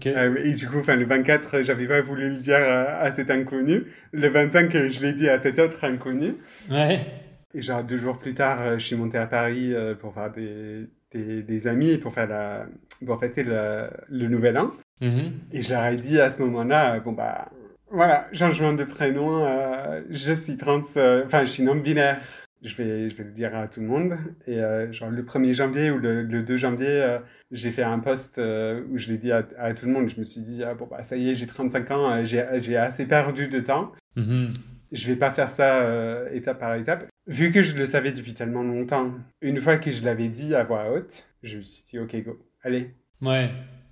[0.07, 3.11] Euh, et du coup, enfin, le 24, euh, j'avais pas voulu le dire à, à
[3.11, 3.83] cet inconnu.
[4.11, 6.35] Le 25, euh, je l'ai dit à cet autre inconnu.
[6.69, 7.05] Ouais.
[7.53, 10.31] Et genre, deux jours plus tard, euh, je suis monté à Paris euh, pour faire
[10.31, 12.67] des, des, des amis, pour faire la,
[13.05, 14.71] pour fêter le, le nouvel an.
[15.01, 15.31] Mhm.
[15.51, 17.49] Et je leur ai dit à ce moment-là, euh, bon bah,
[17.91, 22.21] voilà, changement de prénom, euh, je suis trans, euh, enfin, je suis non-binaire.
[22.61, 24.17] Je vais, je vais le dire à tout le monde.
[24.45, 27.17] Et euh, genre, le 1er janvier ou le, le 2 janvier,
[27.51, 30.09] j'ai fait un post où je l'ai dit à, à tout le monde.
[30.09, 33.05] Je me suis dit, ah, bon, bah, ça y est, j'ai 35 ans, j'ai assez
[33.05, 33.93] perdu de temps.
[34.17, 34.49] Mhm.
[34.91, 37.07] Je vais pas faire ça euh, étape par étape.
[37.27, 40.63] Vu que je le savais depuis tellement longtemps, une fois que je l'avais dit à
[40.63, 43.51] voix haute, je me suis dit, ok, go, allez, Ouais.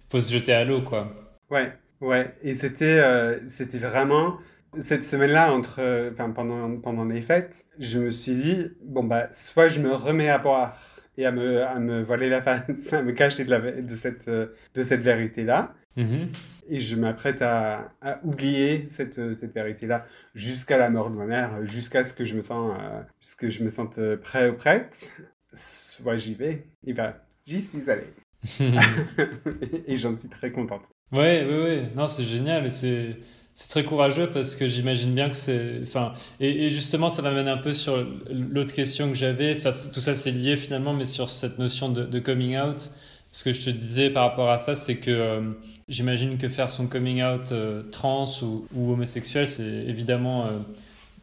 [0.09, 1.13] Faut se jeter à l'eau, quoi.
[1.51, 2.35] Ouais, ouais.
[2.41, 4.37] Et c'était euh, c'était vraiment
[4.81, 9.27] cette semaine-là entre euh, enfin pendant pendant les fêtes, je me suis dit bon bah
[9.31, 10.79] soit je me remets à boire
[11.17, 14.27] et à me à me voiler la face, à me cacher de la de cette
[14.27, 16.29] euh, de cette vérité-là Mhm.
[16.69, 20.05] et je m'apprête à, à oublier cette cette vérité-là
[20.35, 23.01] jusqu'à la mort de ma mère, jusqu'à ce que je me sens euh,
[23.39, 25.11] que je me sente prêt ou prête.
[25.53, 26.67] Soit j'y vais.
[26.85, 28.03] Et ben j'y suis allé
[29.87, 30.85] et j'en suis très contente.
[31.11, 31.91] Ouais, ouais, ouais.
[31.95, 33.17] Non, c'est génial c'est
[33.53, 35.79] c'est très courageux parce que j'imagine bien que c'est.
[35.81, 39.55] Enfin, et, et justement, ça m'amène un peu sur l'autre question que j'avais.
[39.55, 42.91] Tout ça, c'est lié finalement, mais sur cette notion de, coming out.
[43.31, 45.55] ce que je te disais par rapport à ça, c'est que
[45.87, 47.51] j'imagine que faire son coming out
[47.91, 50.47] trans ou, homosexuel, c'est évidemment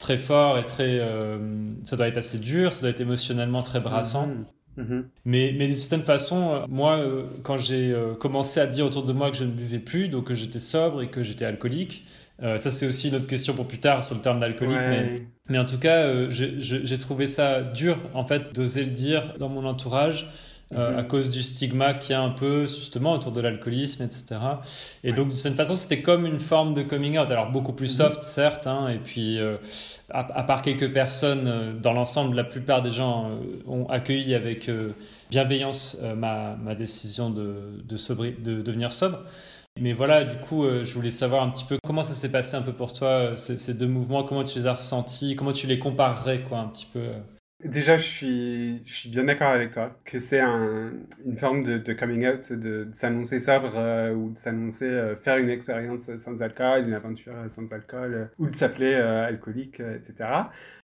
[0.00, 1.00] très fort et très.
[1.84, 4.26] ça doit être assez dur, ça doit être émotionnellement très brassant.
[4.26, 4.53] Mm-hmm.
[4.78, 5.02] Mm-hmm.
[5.24, 7.00] Mais, mais d'une certaine façon, moi,
[7.42, 10.34] quand j'ai commencé à dire autour de moi que je ne buvais plus, donc que
[10.34, 12.04] j'étais sobre et que j'étais alcoolique,
[12.42, 14.76] euh, ça, c'est aussi une autre question pour plus tard sur le terme d'alcoolique.
[14.76, 19.34] Mais, mais, en tout cas, euh, j'ai trouvé ça dur, en fait, d'oser le dire
[19.38, 20.30] dans mon entourage.
[20.72, 20.98] Euh, mhm.
[20.98, 24.36] à cause du stigma qu'il y a un peu justement autour de l'alcoolisme, etc.
[25.04, 27.30] Et donc de cette façon, c'était comme une forme de coming out.
[27.30, 28.06] Alors beaucoup plus mhm.
[28.06, 29.38] soft, certes, hein, et puis
[30.10, 33.30] à, part quelques personnes, dans l'ensemble, la plupart des gens
[33.66, 34.70] ont accueilli avec
[35.30, 37.96] bienveillance ma, ma, décision de, de,
[38.42, 39.20] de devenir sobre.
[39.80, 42.54] Mais voilà, du coup, euh, je voulais savoir un petit peu comment ça s'est passé
[42.56, 45.66] un peu pour toi, euh, ces, deux mouvements, comment tu les as ressentis, comment tu
[45.66, 47.00] les comparerais, quoi, un petit peu.
[47.00, 47.18] Euh.
[47.64, 50.92] Déjà, je suis, je suis bien d'accord avec toi que c'est un,
[51.24, 53.74] une forme de, coming out, de, s'annoncer sobre
[54.14, 58.94] ou de s'annoncer faire une expérience sans alcool, une aventure sans alcool, ou de s'appeler
[58.94, 60.28] alcoolique, etc.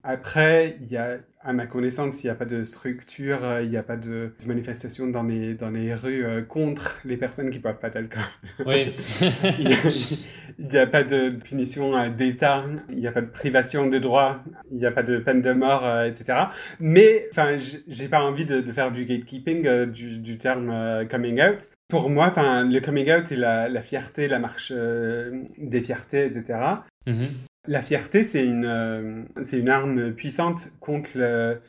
[0.04, 3.70] Après, il y a, à ma connaissance, il n'y a pas de structure, euh, il
[3.70, 7.58] n'y a pas de, manifestation dans les, dans les rues euh, contre les personnes qui
[7.58, 8.24] ne boivent pas d'alcool.
[8.66, 8.94] Oui.
[9.60, 9.68] il
[10.58, 14.42] n'y a, pas de punition euh, d'État, il n'y a pas de privation de droits,
[14.72, 16.46] il n'y a pas de peine de mort, etc.
[16.80, 17.58] Mais, enfin,
[17.88, 21.68] j'ai pas envie de, faire du gatekeeping du, du, terme coming out.
[21.90, 26.60] Pour moi, enfin, le coming out et la, la fierté, la marche des fiertés, etc
[27.70, 31.10] la fierté, c'est une, euh, c'est une arme puissante contre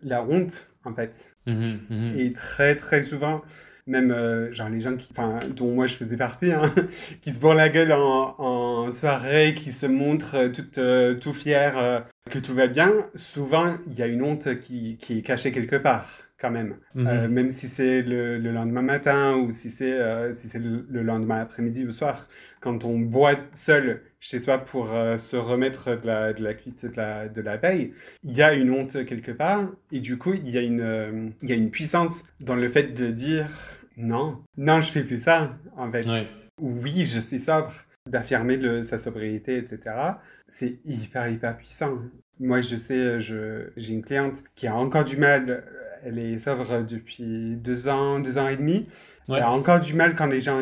[0.02, 1.28] la honte, en fait.
[1.46, 2.12] Mhm, mhm.
[2.18, 3.42] Et très, très souvent,
[3.86, 5.12] même euh, genre les gens qui,
[5.54, 6.74] dont moi je faisais partie, hein,
[7.20, 12.38] qui se bourrent la gueule en, soirée, qui se montrent tout, euh, tout fiers que
[12.38, 16.29] tout va bien, souvent il y a une honte qui, qui est cachée quelque part
[16.40, 16.76] quand même.
[16.94, 17.28] Mhm.
[17.28, 21.86] même si c'est le, lendemain matin ou si c'est si c'est le, le, lendemain après-midi
[21.86, 22.28] ou soir.
[22.60, 26.84] Quand on boit seul chez soi pour euh, se remettre de la, de la cuite
[26.84, 29.66] de la, de la veille, il y a une honte quelque part.
[29.90, 32.68] Et du coup, il y, a une, euh, il y a une puissance dans le
[32.68, 33.48] fait de dire
[33.96, 36.06] non, non, je fais plus ça, en fait.
[36.60, 37.72] Oui, je suis sobre.
[38.10, 39.94] D'affirmer sa sobriété, etc.
[40.48, 41.98] C'est hyper, hyper puissant.
[42.38, 45.64] Moi, je sais, j'ai une cliente qui a encore du mal.
[46.02, 48.88] Elle est sobre depuis deux ans, deux ans et demi.
[49.28, 50.58] Elle a encore du mal quand les gens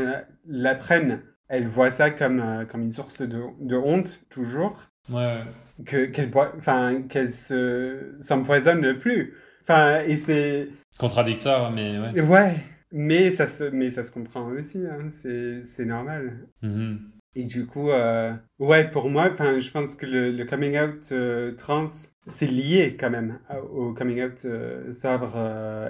[0.47, 4.77] l'apprennent elle voit ça comme, euh, comme une source de, de honte, toujours.
[5.11, 5.41] Ouais.
[5.87, 9.35] Que, qu'elle, enfin, qu'elle se, s'empoisonne plus.
[9.63, 10.69] Enfin, et c'est...
[10.99, 12.21] Contradictoire, mais ouais.
[12.21, 12.57] Ouais,
[12.93, 15.09] mais ça se, mais ça se comprend aussi, hein.
[15.11, 16.49] c'est, normal.
[16.63, 16.99] Mm-hmm.
[17.39, 21.55] Et du coup, euh, ouais, pour moi, je pense que le, le coming out euh,
[21.57, 21.87] trans,
[22.27, 23.39] c'est lié quand même
[23.73, 24.47] au coming out
[24.93, 25.39] sobre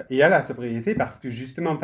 [0.09, 1.77] et à la sobriété parce que justement,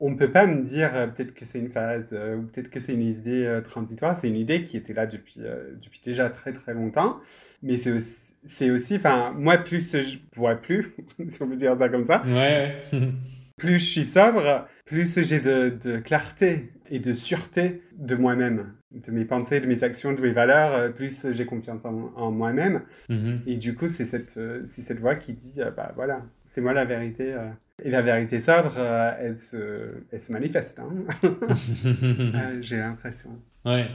[0.00, 2.68] on ne peut pas me dire euh, peut-être que c'est une phase euh, ou peut-être
[2.68, 4.16] que c'est une idée euh, transitoire.
[4.16, 5.40] C'est une idée qui était là depuis,
[5.82, 7.20] depuis déjà très très longtemps.
[7.62, 10.94] Mais c'est aussi, aussi, enfin, moi, plus je bois plus,
[11.28, 12.22] si on peut dire ça comme ça.
[12.26, 12.82] Ouais.
[13.56, 19.10] plus je suis sobre, plus j'ai de, de, clarté et de sûreté de moi-même, de
[19.12, 22.82] mes pensées, de mes actions, de mes valeurs, plus j'ai confiance en, moi-même.
[23.10, 23.38] Mm-hmm.
[23.46, 26.84] Et du coup, c'est cette, c'est cette voix qui dit, bah voilà, c'est moi la
[26.84, 27.34] vérité.
[27.82, 30.92] Et la vérité sobre, euh, elle, se, elle se manifeste, hein.
[31.84, 33.30] Euh, j'ai l'impression.
[33.64, 33.86] Ouais.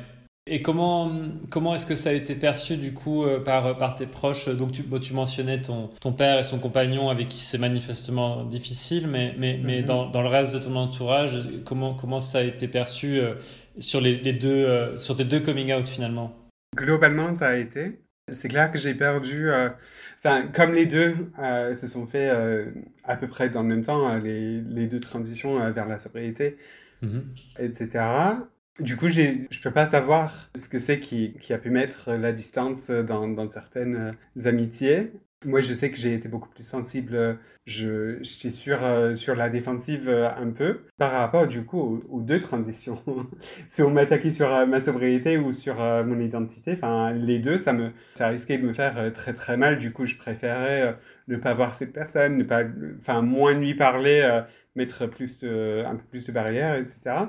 [0.51, 1.11] Et comment,
[1.49, 4.49] comment est-ce que ça a été perçu du coup euh, par, par tes proches?
[4.49, 9.07] Donc tu, tu mentionnais ton, ton père et son compagnon avec qui c'est manifestement difficile,
[9.07, 9.85] mais, mais, mais mm-hmm.
[9.85, 13.19] dans, dans, le reste de ton entourage, comment, comment ça a été perçu
[13.77, 16.33] sur, les, les deux, sur tes deux coming out finalement?
[16.75, 18.01] Globalement, ça a été.
[18.31, 19.49] C'est clair que j'ai perdu
[20.23, 22.71] Enfin, comme les deux euh, se sont faits euh,
[23.05, 26.57] à peu près dans le même temps, euh, les, les, deux transitions vers la sobriété,
[27.01, 27.23] mhm.
[27.57, 28.03] etc.
[28.79, 32.13] Du coup, je ne peux pas savoir ce que c'est qui, qui, a pu mettre
[32.13, 35.09] la distance dans, certaines amitiés.
[35.45, 37.39] Moi, je sais que j'ai été beaucoup plus sensible.
[37.65, 42.41] J'étais sur, euh, sur la défensive euh, un peu par rapport, du coup, aux, deux
[42.41, 43.01] transitions.
[43.69, 47.71] si on m'attaquait sur euh, ma sobriété ou sur mon identité, enfin, les deux, ça
[47.71, 49.77] me, ça risquait de me faire très très mal.
[49.77, 50.97] Du coup, je préférais
[51.29, 52.63] ne pas voir cette personne, ne pas,
[52.99, 54.41] enfin, moins lui parler,
[54.75, 57.27] mettre plus de, un peu plus de barrières, etc.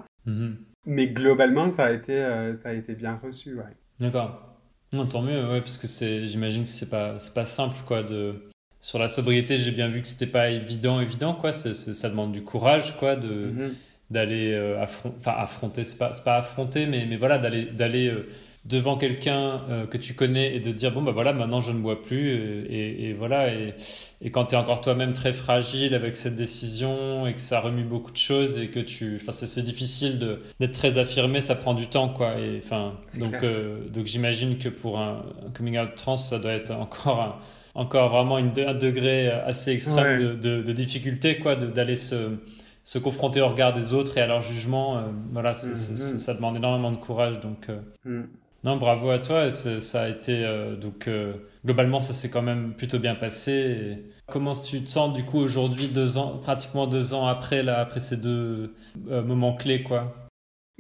[0.87, 2.17] Mais globalement, ça a été,
[2.63, 3.77] ça a été bien reçu, ouais.
[3.99, 4.51] D'accord.
[4.93, 8.03] Non, tant mieux, ouais, parce que c'est, j'imagine que c'est pas, c'est pas simple, quoi,
[8.03, 12.09] de, sur la sobriété, j'ai bien vu que c'était pas évident, évident, quoi, c'est, ça
[12.09, 13.73] demande du courage, quoi, de, mm-hmm.
[14.11, 18.27] d'aller euh, affronter, enfin, affronter, c'est pas, pas affronter, mais, mais voilà, d'aller, d'aller, euh,
[18.71, 21.81] devant quelqu'un euh, que tu connais et de dire bon bah voilà maintenant je ne
[21.81, 22.31] bois plus
[22.71, 23.75] et, et, voilà et,
[24.23, 27.83] et quand tu es encore toi-même très fragile avec cette décision et que ça remue
[27.83, 30.19] beaucoup de choses et que tu enfin c'est difficile
[30.61, 34.69] d'être très affirmé ça prend du temps quoi et enfin donc euh, donc j'imagine que
[34.69, 37.37] pour un, coming out trans ça doit être encore un,
[37.75, 42.37] encore vraiment une, un degré assez extrême de, de, difficulté quoi d'aller se
[42.83, 46.19] se confronter au regard des autres et à leur jugement, euh, voilà, mm-hmm.
[46.19, 47.39] ça demande énormément de courage.
[47.39, 47.69] Donc,
[48.05, 48.23] mm.
[48.63, 49.51] Non, bravo à toi.
[49.51, 51.33] Ça a été euh, donc euh,
[51.65, 54.05] globalement ça s'est quand même plutôt bien passé.
[54.31, 58.01] comment tu te sens du coup aujourd'hui, deux ans, pratiquement deux ans après là, après
[58.01, 58.75] ces deux
[59.09, 60.29] euh, moments clés quoi?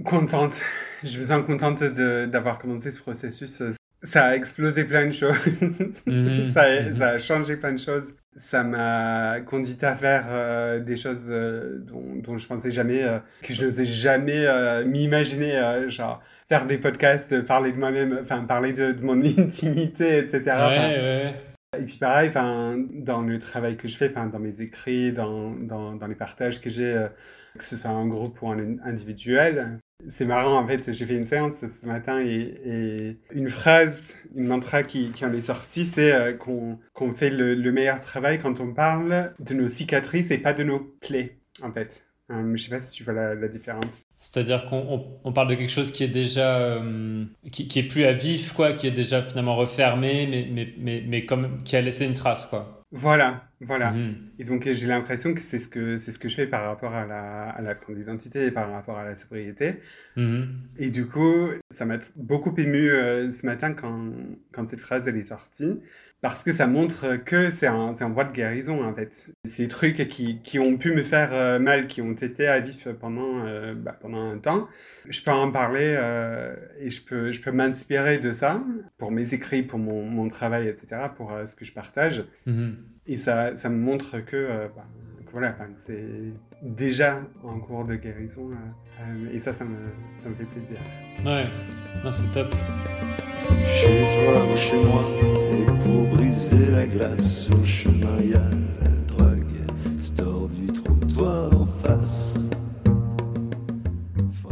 [0.04, 0.60] Contente.
[1.02, 3.62] Je me sens contente d'avoir commencé ce processus.
[4.02, 5.36] Ça a explosé plein de choses.
[6.06, 6.50] Mhm.
[6.52, 6.94] ça, a, mhm.
[6.94, 8.14] ça, a, changé plein de choses.
[8.36, 13.04] Ça m'a conduit à faire des choses dont, dont, je pensais jamais,
[13.42, 14.46] que je n'osais jamais
[14.84, 15.90] m'imaginer.
[15.90, 20.42] genre faire des podcasts, parler de moi-même, enfin parler de, mon intimité, etc.
[20.46, 21.34] Ouais,
[21.78, 25.52] Et puis pareil, enfin dans le travail que je fais, enfin dans mes écrits, dans,
[25.52, 27.08] dans, dans les partages que j'ai, euh,
[27.56, 29.78] que ce soit en groupe ou en individuel.
[30.08, 34.82] C'est marrant, en fait, j'ai fait une séance ce matin et, une phrase, une mantra
[34.82, 38.72] qui, qui en est sortie, c'est euh, qu'on fait le, le, meilleur travail quand on
[38.72, 42.02] parle de nos cicatrices et pas de nos plaies, en fait.
[42.32, 44.00] Euh, je sais pas si tu vois la, la différence.
[44.20, 48.04] C'est-à-dire qu'on on, parle de quelque chose qui est déjà euh, qui, qui, est plus
[48.04, 51.80] à vif quoi, qui est déjà finalement refermé, mais mais mais, mais comme qui a
[51.80, 52.82] laissé une trace quoi.
[52.92, 53.92] Voilà, voilà.
[53.92, 54.16] Mhm.
[54.38, 56.94] Et donc j'ai l'impression que c'est ce que c'est ce que je fais par rapport
[56.94, 59.76] à la à la transidentité et par rapport à la sobriété.
[60.16, 60.48] Mhm.
[60.78, 64.10] Et du coup, ça m'a beaucoup ému euh, ce matin quand
[64.52, 65.80] quand cette phrase elle est sortie
[66.22, 69.26] parce que ça montre que c'est un, un voie de guérison en fait.
[69.44, 72.88] Ces trucs qui, qui ont pu me faire euh, mal, qui ont été à vif
[73.00, 74.68] pendant, euh, bah, pendant un temps,
[75.08, 78.62] je peux en parler euh, et je peux, je peux m'inspirer de ça
[78.98, 82.24] pour mes écrits, pour mon, mon travail, etc., pour ce que je partage.
[82.46, 82.74] Mm-hmm.
[83.06, 84.86] Et ça, ça me montre que, bah,
[85.24, 86.04] que voilà, c'est
[86.62, 88.50] déjà en cours de guérison
[89.32, 89.76] et ça, ça me,
[90.22, 90.76] ça me fait plaisir.
[91.24, 91.46] Ouais,
[92.10, 92.54] c'est top.
[93.66, 95.04] Chez toi ou chez moi,
[95.52, 95.79] et
[96.30, 98.50] briser la glace chemin, y a
[98.82, 99.42] la drogue,
[100.00, 102.48] store du trottoir en face.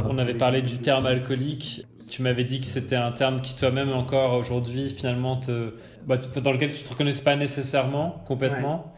[0.04, 1.86] On avait parlé du terme alcoolique.
[2.10, 6.52] Tu m'avais dit que c'était un terme qui toi-même encore aujourd'hui finalement te, bah, dans
[6.52, 8.92] lequel tu te reconnaissais pas nécessairement complètement.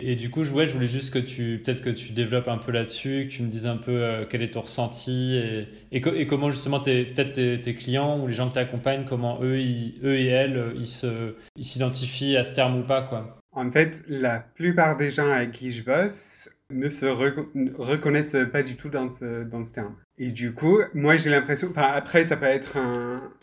[0.00, 2.72] Et du coup, je, je voulais juste que tu, peut-être que tu développes un peu
[2.72, 6.50] là-dessus, que tu me dises un peu euh, quel est ton ressenti et, et, comment
[6.50, 10.74] justement peut-être tes, clients ou les gens que tu accompagnes, comment eux, eux et elles,
[10.76, 13.36] ils s'identifient à ce terme ou pas, quoi.
[13.52, 18.76] En fait, la plupart des gens avec qui je bosse ne se reconnaissent pas du
[18.76, 19.96] tout dans ce, dans ce terme.
[20.22, 22.76] Et du coup, moi j'ai l'impression, enfin après ça peut être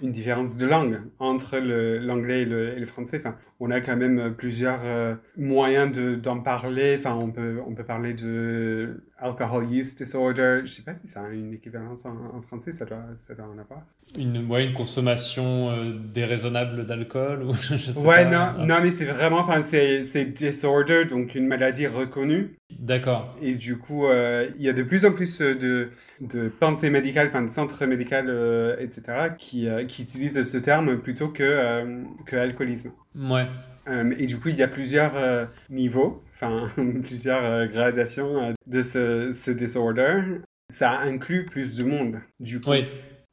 [0.04, 3.18] une différence de langue entre l'anglais et, et le, français.
[3.18, 6.96] Enfin, on a quand même plusieurs euh, moyens d'en parler.
[7.00, 10.62] Enfin, on peut, on peut parler de alcohol use disorder.
[10.66, 13.58] Je sais pas si ça a une équivalence en, français, ça doit, ça doit en
[13.58, 13.82] avoir.
[14.18, 19.06] Une, ouais, une consommation euh, déraisonnable d'alcool ou je sais ouais, non, non, mais c'est
[19.06, 22.56] vraiment, enfin, c'est disorder, donc une maladie reconnue.
[22.80, 23.36] D'accord.
[23.42, 25.90] Et du coup, euh, il y a de plus en plus de,
[26.22, 31.30] de pensées médicales, enfin de centres médicaux, euh, etc., qui, qui utilisent ce terme plutôt
[31.30, 32.92] que, que alcoolisme.
[33.16, 33.48] Ouais.
[34.18, 35.14] et du coup, il y a plusieurs
[35.70, 36.70] niveaux enfin
[37.04, 42.22] plusieurs euh, gradations euh, de ce, ce, disorder, ça inclut plus de monde.
[42.40, 42.74] Du coup,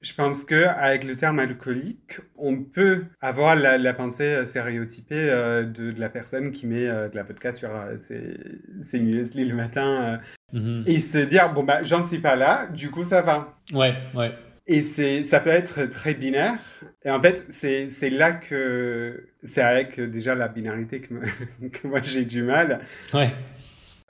[0.01, 5.27] je pense que avec le terme alcoolique, on peut avoir la, la pensée euh, stéréotypée
[5.27, 8.37] de, de, la personne qui met de la vodka sur ses,
[8.81, 10.21] ses muesli le matin
[10.55, 10.83] mm-hmm.
[10.87, 13.59] et se dire bon bah j'en suis pas là, du coup ça va.
[13.75, 14.33] Ouais, ouais.
[14.67, 16.59] Et c'est, ça peut être très binaire.
[17.05, 21.15] Et en fait, c'est, c'est là que, c'est avec déjà la binarité que,
[21.69, 22.81] que moi j'ai du mal.
[23.13, 23.31] Ouais.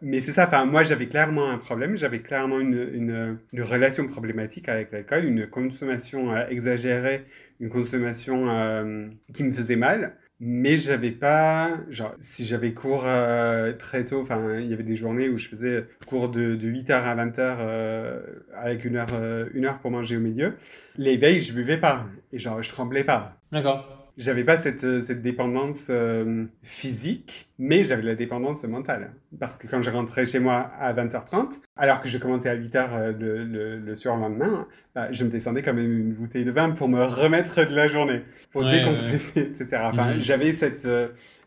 [0.00, 4.07] Mais c'est ça, enfin, moi j'avais clairement un problème, j'avais clairement une, une, une, relation
[4.07, 7.24] problématique avec l'alcool, une consommation euh, exagérée,
[7.59, 10.16] une consommation euh, qui me faisait mal.
[10.46, 14.94] Mais j'avais pas, genre, si j'avais cours euh, très tôt, enfin, il y avait des
[14.94, 19.48] journées où je faisais cours de, de 8h à 20h euh, avec une heure, euh,
[19.54, 20.59] une heure pour manger au milieu.
[20.99, 22.05] Les veilles, je buvais pas.
[22.30, 23.38] Et genre, je tremblais pas.
[23.53, 29.12] D'accord j'avais pas cette, euh, cette dépendance euh, physique, mais j'avais la dépendance mentale.
[29.38, 32.88] Parce que quand je rentrais chez moi à 20h30, alors que je commençais à 8h
[32.92, 36.70] euh, le, le, le surlendemain, bah, je me descendais quand même une bouteille de vin
[36.70, 39.82] pour me remettre de la journée, pour décompresser, etc.
[39.84, 40.20] Enfin, mhm.
[40.20, 40.86] j'avais cette,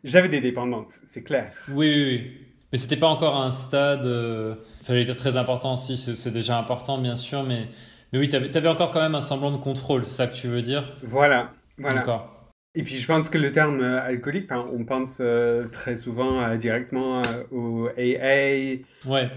[0.03, 1.51] j'avais des dépendances, c'est clair.
[1.69, 2.31] Oui, oui, oui.
[2.73, 4.03] Mais c'était pas encore un stade,
[4.83, 7.69] fallait être très important aussi, c'est déjà important bien sûr, mais
[8.11, 10.47] Mais oui, tu avais, encore quand même un semblant de contrôle, c'est ça que tu
[10.47, 10.83] veux dire?
[11.01, 12.03] Voilà, voilà.
[12.77, 15.21] Et puis je pense que le terme alcoolique, on pense
[15.73, 18.83] très souvent directement au AA.
[19.05, 19.29] Ouais.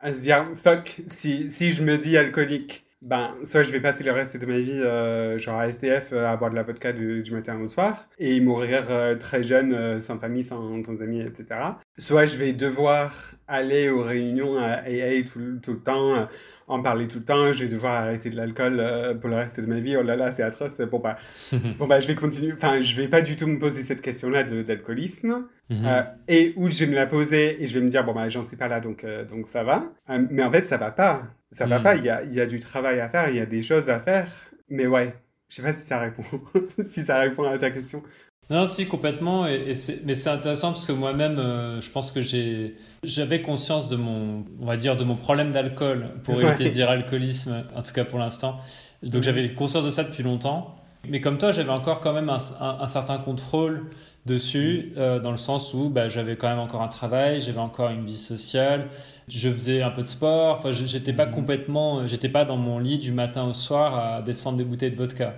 [0.00, 4.02] À se dire, fuck, si, si je me dis alcoolique, ben, soit je vais passer
[4.04, 6.92] le reste de ma vie, euh, genre à STF, euh, à boire de la vodka
[6.92, 11.60] du, matin au soir, et mourir euh, très jeune, sans famille, sans, sans, amis, etc.
[11.98, 13.14] Soit je vais devoir
[13.48, 16.28] aller aux réunions à AA tout, tout le temps,
[16.66, 18.82] en parler tout le temps, je vais devoir arrêter de l'alcool
[19.20, 21.16] pour le reste de ma vie, oh là là, c'est atroce, bon bah,
[21.78, 24.42] bon bah je vais continuer, enfin je vais pas du tout me poser cette question-là
[24.42, 26.06] d'alcoolisme, mhm.
[26.26, 28.44] et où je vais me la poser et je vais me dire, bon bah j'en
[28.44, 31.78] suis pas là, donc, donc ça va, mais en fait ça va pas, ça va
[31.78, 31.82] hmm.
[31.82, 33.88] pas, il y a, y a, du travail à faire, il y a des choses
[33.88, 34.28] à faire.
[34.68, 35.14] Mais ouais,
[35.48, 36.24] je sais pas si ça répond,
[36.86, 38.02] si ça répond à ta question.
[38.48, 39.46] Non, si, complètement.
[39.46, 39.72] Et,
[40.04, 44.44] mais c'est intéressant parce que moi-même, euh, je pense que j'ai, j'avais conscience de mon,
[44.60, 48.04] on va dire, de mon problème d'alcool, pour éviter de dire alcoolisme, en tout cas
[48.04, 48.60] pour l'instant.
[49.02, 50.76] Donc j'avais conscience de ça depuis longtemps.
[51.08, 53.90] Mais comme toi, j'avais encore quand même un, un, certain contrôle
[54.26, 57.90] dessus, euh, dans le sens où bah, j'avais quand même encore un travail, j'avais encore
[57.90, 58.88] une vie sociale,
[59.28, 60.58] je faisais un peu de sport.
[60.58, 64.22] Enfin, j'étais pas complètement, euh, j'étais pas dans mon lit du matin au soir à
[64.22, 65.34] descendre des bouteilles de vodka.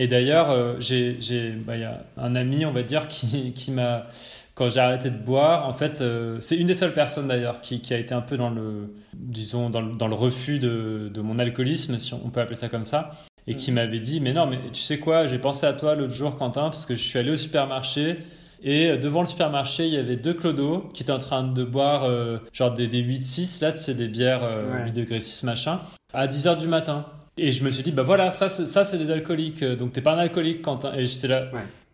[0.00, 1.18] Et d'ailleurs, euh, j'ai,
[1.52, 4.06] bah, y a un ami, on va dire, qui, qui m'a,
[4.54, 7.80] quand j'ai arrêté de boire, en fait, euh, c'est une des seules personnes d'ailleurs qui,
[7.80, 11.20] qui, a été un peu dans le, disons, dans le, dans le refus de, de,
[11.20, 13.10] mon alcoolisme, si on peut appeler ça comme ça,
[13.46, 13.74] et qui mm.
[13.74, 16.70] m'avait dit, mais non, mais tu sais quoi, j'ai pensé à toi l'autre jour, Quentin,
[16.70, 18.16] parce que je suis allé au supermarché
[18.62, 21.64] et euh, devant le supermarché, il y avait deux clodos qui étaient en train de
[21.64, 25.80] boire euh, genre des, des 8-6, là, c'est des bières euh, 8 degrés 6 machin,
[26.12, 27.06] à 10h du matin.
[27.40, 30.12] Et je me suis dit, bah voilà, ça, ça c'est des alcooliques, donc t'es pas
[30.12, 30.92] un alcoolique, Quentin.
[30.94, 31.50] Et j'étais là,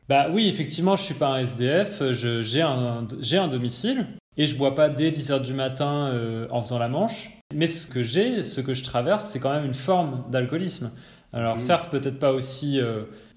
[0.08, 4.74] bah oui, effectivement, je suis pas un SDF, j'ai un, un domicile, et je bois
[4.74, 7.30] pas dès 10h du matin euh, en faisant la manche.
[7.54, 10.90] Mais ce que j'ai, ce que je traverse, c'est quand même une forme d'alcoolisme.
[11.32, 11.58] Alors mmh.
[11.58, 12.80] certes, peut-être pas aussi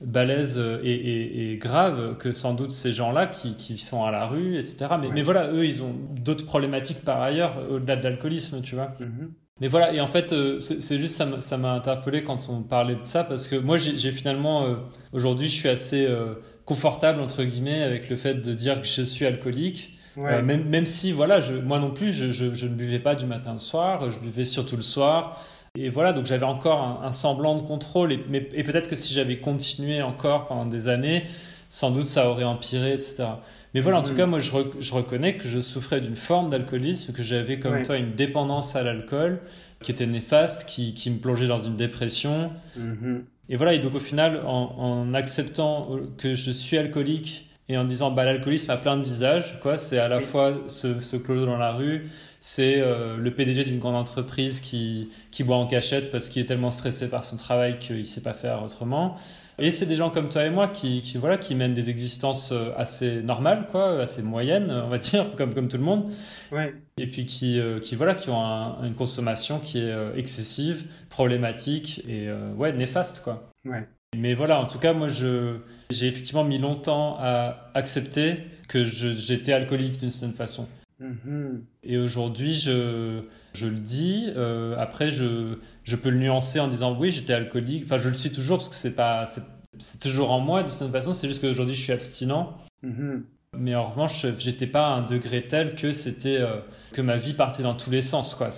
[0.01, 4.87] balèze et, grave que sans doute ces gens-là qui, qui, sont à la rue, etc.
[4.99, 8.93] Mais, mais voilà, eux, ils ont d'autres problématiques par ailleurs, au-delà de l'alcoolisme, tu vois.
[8.99, 9.31] Mhm.
[9.61, 13.03] Mais voilà, et en fait, euh, c'est juste, ça m'a interpellé quand on parlait de
[13.03, 14.75] ça, parce que moi, j'ai finalement, euh,
[15.11, 16.35] aujourd'hui, je suis assez euh,
[16.65, 19.97] confortable, entre guillemets, avec le fait de dire que je suis alcoolique.
[20.15, 23.25] même, même si, voilà, je, moi non plus, je, je, je, ne buvais pas du
[23.25, 25.41] matin au soir, je buvais surtout le soir.
[25.77, 28.13] Et voilà, donc j'avais encore un, semblant de contrôle.
[28.13, 31.23] Et, mais, et peut-être que si j'avais continué encore pendant des années,
[31.69, 33.25] sans doute ça aurait empiré, etc.
[33.73, 34.17] Mais voilà, en tout mm.
[34.17, 34.49] cas, moi, je,
[34.79, 38.83] je, reconnais que je souffrais d'une forme d'alcoolisme, que j'avais comme toi une dépendance à
[38.83, 39.39] l'alcool
[39.81, 42.51] qui était néfaste, qui, qui, me plongeait dans une dépression.
[42.77, 43.21] Mm-hmm.
[43.49, 47.83] Et voilà, et donc au final, en, en, acceptant que je suis alcoolique et en
[47.83, 51.45] disant bah l'alcoolisme a plein de visages, quoi, c'est à la fois ce, ce clodo
[51.45, 52.09] dans la rue,
[52.39, 56.45] c'est euh, le PDG d'une grande entreprise qui, qui boit en cachette parce qu'il est
[56.45, 59.17] tellement stressé par son travail qu'il ne sait pas faire autrement.
[59.59, 62.51] Et c'est des gens comme toi et moi qui, qui, voilà, qui mènent des existences
[62.51, 66.09] euh, assez normales, quoi, assez moyennes, on va dire, comme, comme tout le monde.
[66.51, 66.73] Ouais.
[66.97, 68.43] Et puis qui, euh, qui, voilà, qui ont
[68.83, 73.21] une consommation qui est excessive, problématique et ouais, néfaste.
[73.23, 73.51] Quoi.
[73.65, 73.87] Ouais.
[74.17, 78.37] Mais voilà, en tout cas, moi, j'ai effectivement mis longtemps à accepter
[78.67, 80.67] que j'étais alcoolique d'une certaine façon.
[81.01, 81.61] Mm-hmm.
[81.83, 83.21] Et aujourd'hui, je,
[83.53, 84.31] je le dis.
[84.35, 85.55] Euh, après, je,
[85.89, 87.83] je peux le nuancer en disant oui, j'étais alcoolique.
[87.85, 90.91] Enfin, je le suis toujours parce que c'est pas, c'est toujours en moi d'une certaine
[90.91, 91.13] façon.
[91.13, 92.55] C'est juste qu'aujourd'hui, je suis abstinent.
[92.83, 93.21] Mm-hmm.
[93.57, 96.59] Mais en revanche, j'étais pas à un degré tel que c'était euh,
[96.93, 98.35] que ma vie partait dans tous les sens.
[98.35, 98.49] Quoi.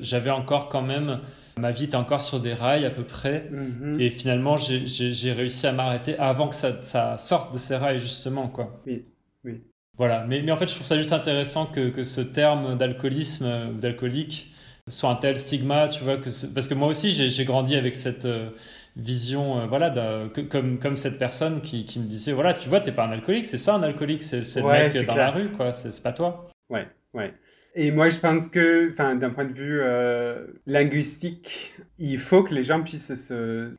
[0.00, 1.20] J'avais encore quand même
[1.58, 3.50] ma vie était encore sur des rails à peu près.
[3.52, 4.00] Mm-hmm.
[4.00, 8.48] Et finalement, j'ai réussi à m'arrêter avant que ça, ça, sorte de ces rails justement.
[8.48, 8.80] Quoi.
[8.86, 9.04] Oui,
[9.44, 9.62] oui.
[9.98, 13.72] Voilà, mais, mais en fait, je trouve ça juste intéressant que, que ce terme d'alcoolisme
[13.74, 14.51] ou d'alcoolique
[14.88, 18.24] soit un tel stigma, tu vois, que parce que moi aussi, j'ai grandi avec cette
[18.24, 18.50] euh,
[18.96, 22.92] vision, euh, voilà, comme, comme cette personne qui, qui, me disait, voilà, tu vois, t'es
[22.92, 26.02] pas un alcoolique, c'est ça un alcoolique, c'est le mec dans la rue, quoi, c'est
[26.02, 26.50] pas toi.
[26.68, 27.32] Ouais, ouais.
[27.74, 32.52] Et moi, je pense que, enfin, d'un point de vue euh, linguistique, il faut que
[32.52, 33.32] les gens puissent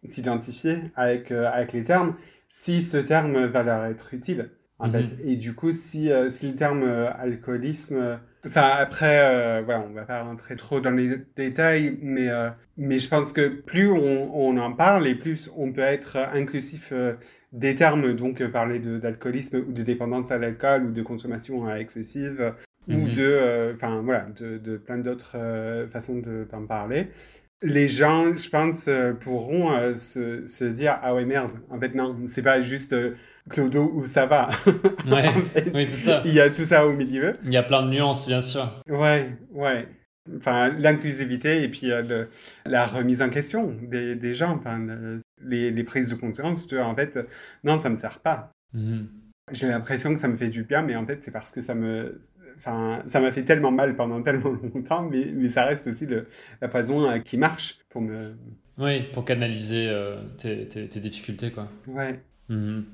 [0.03, 2.15] s'identifier avec, avec les termes
[2.49, 4.49] si ce terme va leur être utile
[4.83, 5.03] en fait.
[5.03, 5.19] Mhm.
[5.25, 8.15] Et du coup, si, euh, si le terme euh, alcoolisme, euh,
[8.45, 12.27] enfin après, voilà, on va pas rentrer trop dans les détails, mais
[12.77, 16.91] mais je pense que plus on, on, en parle et plus on peut être inclusif
[17.53, 22.53] des termes, donc parler d'alcoolisme ou de dépendance à l'alcool ou de consommation excessive
[22.89, 23.13] ou mhm.
[23.13, 25.37] de, enfin voilà, de, de plein d'autres
[25.89, 26.21] façons
[26.51, 27.07] d'en parler
[27.65, 28.89] les gens, je pense,
[29.21, 31.51] pourront se, se, dire ah ouais merde.
[31.69, 32.93] En fait non, c'est pas juste
[33.49, 34.49] Clodo où ça va.
[35.11, 35.33] Ouais,
[35.73, 36.21] oui, c'est ça.
[36.25, 37.35] Il y a tout ça au milieu.
[37.45, 38.81] Il y a plein de nuances, bien sûr.
[38.87, 39.87] Ouais, ouais.
[40.37, 42.25] Enfin, l'inclusivité et puis euh,
[42.65, 44.87] la remise en question des, des gens, enfin,
[45.41, 47.19] les, les, prises de conscience de, en fait,
[47.65, 48.51] non, ça me sert pas.
[48.73, 49.09] Mhm.
[49.51, 51.75] J'ai l'impression que ça me fait du bien, mais en fait, c'est parce que ça
[51.75, 52.17] me,
[52.55, 56.27] enfin, ça m'a fait tellement mal pendant tellement longtemps, mais, mais ça reste aussi le,
[56.61, 58.35] la façon euh, qui marche pour me.
[58.77, 61.69] Oui, pour canaliser euh, tes, tes, tes, difficultés, quoi.
[61.87, 62.19] Ouais.
[62.49, 62.85] Mhm.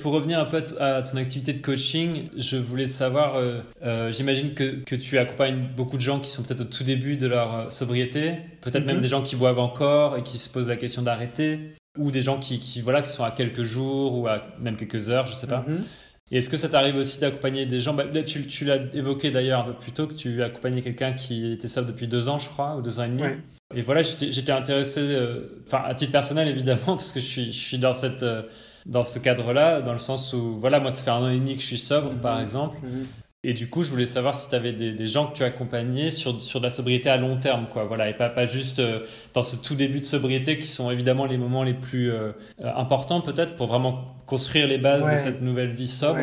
[0.00, 4.54] Pour revenir un peu à ton activité de coaching, je voulais savoir, euh, euh, j'imagine
[4.54, 7.52] que, que, tu accompagnes beaucoup de gens qui sont peut-être au tout début de leur
[7.52, 9.02] euh, sobriété, peut-être même mhm.
[9.02, 12.38] des gens qui boivent encore et qui se posent la question d'arrêter, ou des gens
[12.38, 15.48] qui, qui, voilà, qui sont à quelques jours ou à même quelques heures, je sais
[15.48, 15.64] pas.
[15.66, 15.84] Mhm.
[16.30, 17.92] Et est-ce que ça t'arrive aussi d'accompagner des gens?
[17.92, 21.54] Bah, Tu, tu l'as évoqué d'ailleurs un peu plus tôt, que tu accompagnais quelqu'un qui
[21.54, 23.24] était sobre depuis deux ans, je crois, ou deux ans et demi.
[23.74, 25.18] Et voilà, j'étais intéressé,
[25.66, 28.24] enfin à titre personnel évidemment, parce que je suis, je suis dans cette
[28.88, 31.54] dans ce cadre-là, dans le sens où, voilà, moi, ça fait un an et demi
[31.54, 32.42] que je suis sobre, par mhm.
[32.42, 32.78] exemple.
[32.82, 33.06] Mhm.
[33.44, 36.10] Et du coup, je voulais savoir si tu avais des, des, gens que tu accompagnais
[36.10, 37.84] sur, sur de la sobriété à long terme, quoi.
[37.84, 41.24] Voilà, et pas, pas juste euh, dans ce tout début de sobriété qui sont évidemment
[41.24, 45.40] les moments les plus euh, euh, importants, peut-être, pour vraiment construire les bases de cette
[45.40, 46.18] nouvelle vie sobre.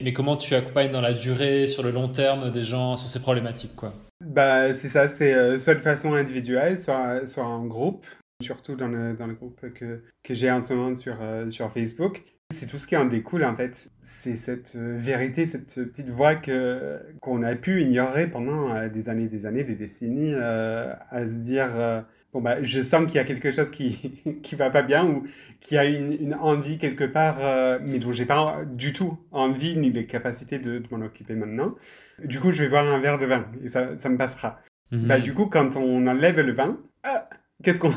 [0.00, 3.20] Mais comment tu accompagnes dans la durée, sur le long terme, des gens sur ces
[3.20, 3.94] problématiques, quoi?
[4.24, 8.06] Bah, c'est ça, c'est soit de façon individuelle, soit, soit en groupe
[8.42, 11.72] surtout dans le, dans le groupe que, que j'ai en ce moment sur, euh, sur
[11.72, 12.22] Facebook.
[12.50, 13.88] C'est tout ce qui en découle en fait.
[14.02, 19.08] C'est cette euh, vérité, cette petite voix que, qu'on a pu ignorer pendant euh, des
[19.08, 23.24] années, des années, des décennies, à se dire bon bah je sens qu'il y a
[23.24, 25.24] quelque chose qui qui va pas bien ou
[25.60, 27.38] qui a une, une envie quelque part,
[27.82, 31.74] mais dont j'ai pas du tout envie ni les capacités de, de m'en occuper maintenant.
[32.22, 34.60] Du coup, je vais boire un verre de vin et ça, ça me passera.
[34.92, 35.06] Mhm.
[35.06, 37.28] Bah du coup, quand on enlève le vin, ah,
[37.64, 37.92] qu'est-ce qu'on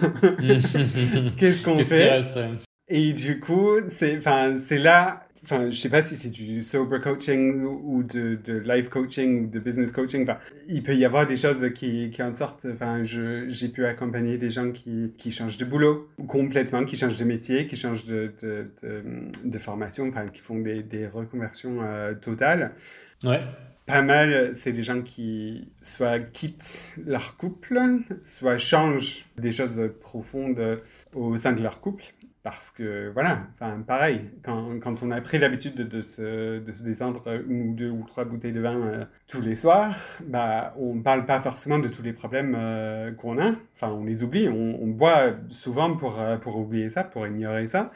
[1.37, 2.21] qu'est-ce qu'on fait
[2.87, 6.99] Et du coup, c'est enfin c'est là enfin je sais pas si c'est du sober
[6.99, 11.27] coaching ou de, de life coaching ou de business coaching enfin, il peut y avoir
[11.27, 12.67] des choses qui, qui en sortent.
[12.71, 17.17] Enfin je j'ai pu accompagner des gens qui, qui changent de boulot complètement qui changent
[17.17, 18.71] de métier qui changent de de,
[19.43, 22.73] de, formation enfin qui font des, des reconversions euh, totales.
[23.23, 23.41] Ouais
[23.85, 27.79] pas mal, c'est des gens qui soit quittent leur couple,
[28.21, 30.81] soit changent des choses profondes
[31.13, 32.03] au sein de leur couple.
[32.41, 36.71] Parce que voilà, enfin pareil, quand, quand on a pris l'habitude de, de, se, de
[36.71, 39.95] se descendre une ou deux ou trois bouteilles de vin euh, tous les soirs,
[40.27, 43.53] bah on parle pas forcément de tous les problèmes euh, qu'on a.
[43.73, 44.47] Enfin, on les oublie.
[44.47, 47.91] On, on boit souvent pour, euh, pour oublier ça, pour ignorer ça.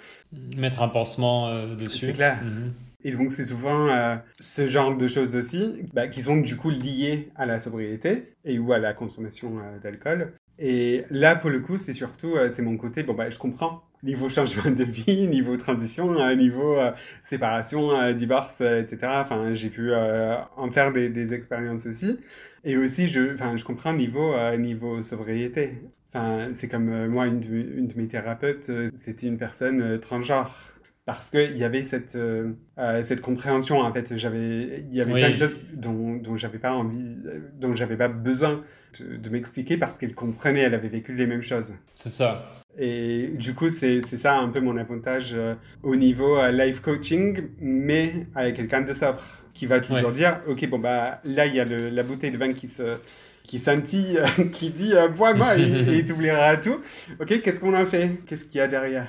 [0.58, 2.08] Mettre un pansement dessus.
[2.08, 2.40] C'est clair.
[2.44, 2.74] Mhm.
[3.04, 6.70] Et donc c'est souvent euh, ce genre de choses aussi bah, qui sont du coup
[6.70, 10.34] liées à la sobriété et ou à la consommation euh, d'alcool.
[10.58, 13.84] Et là pour le coup c'est surtout euh, c'est mon côté bon bah je comprends
[14.04, 16.78] niveau changement de vie, niveau transition, niveau
[17.24, 18.98] séparation, divorce, etc.
[19.22, 22.18] Enfin j'ai pu en faire des, expériences aussi.
[22.64, 25.82] Et aussi je enfin je comprends niveau niveau sobriété.
[26.14, 30.79] Enfin c'est comme moi une de, une de mes thérapeutes c'était une personne transgenre
[31.14, 34.16] parce qu'il y avait cette, euh, euh, cette compréhension en fait.
[34.16, 37.18] J'avais il y avait plein de choses dont, dont j'avais pas envie
[37.60, 38.62] dont j'avais pas besoin
[39.00, 41.74] de, m'expliquer parce qu'elle comprenait elle avait vécu les mêmes choses.
[41.96, 42.54] C'est ça.
[42.78, 48.28] Et du coup c'est ça un peu mon avantage euh, au niveau life coaching mais
[48.36, 49.20] avec quelqu'un de sobre
[49.56, 52.54] qui va toujours dire ok bon bah là il y a la bouteille de vin
[52.54, 52.98] qui se
[53.44, 54.20] qui scintille,
[54.54, 56.82] qui dit bois-moi et tu oublieras tout.
[57.20, 58.20] Ok, qu'est-ce qu'on a fait?
[58.28, 59.08] Qu'est-ce qu'il y a derrière?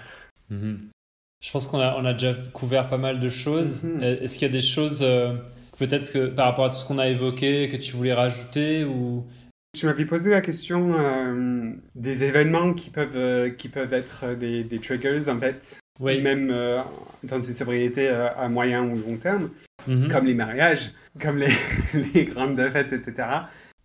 [0.48, 0.78] Mhm.
[1.43, 3.82] Je pense qu'on a, on a déjà couvert pas mal de choses.
[3.82, 4.03] Mhm.
[4.03, 5.34] Est-ce qu'il y a des choses, euh,
[5.78, 9.24] peut-être que par rapport à tout ce qu'on a évoqué, que tu voulais rajouter ou...
[9.72, 14.64] Tu m'avais posé la question euh, des événements qui peuvent, euh, qui peuvent être des,
[14.64, 16.20] des, triggers, en fait, oui.
[16.20, 16.49] même
[17.22, 19.49] dans une sobriété à moyen ou long terme,
[19.86, 20.09] mhm.
[20.09, 21.53] comme les mariages, comme les,
[22.14, 23.28] les grandes fêtes, etc.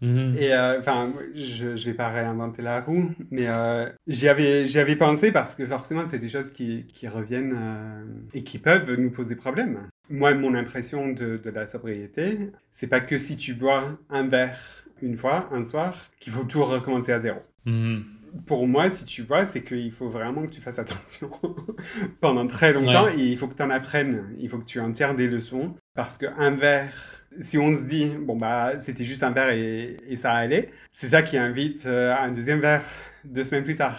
[0.06, 0.38] Mhm.
[0.39, 4.95] Et euh, enfin, je ne vais pas réinventer la roue, mais euh, j'y avais, avais
[4.95, 9.10] pensé parce que forcément, c'est des choses qui, qui reviennent euh, et qui peuvent nous
[9.10, 9.88] poser problème.
[10.10, 14.60] Moi, mon impression de, de la sobriété, c'est pas que si tu bois un verre
[15.01, 17.39] une fois, un soir, qu'il faut tout recommencer à zéro.
[17.66, 18.06] Mhm.
[18.45, 21.32] Pour moi, si tu bois, c'est qu'il faut vraiment que tu fasses attention
[22.22, 24.36] pendant très longtemps et il faut que tu en apprennes.
[24.38, 26.93] Il faut que tu en tires des leçons parce qu'un verre
[27.39, 31.09] si on se dit, bon, bah, c'était juste un verre et, et ça allait, c'est
[31.09, 32.83] ça qui invite euh, à un deuxième verre
[33.23, 33.97] deux semaines plus tard.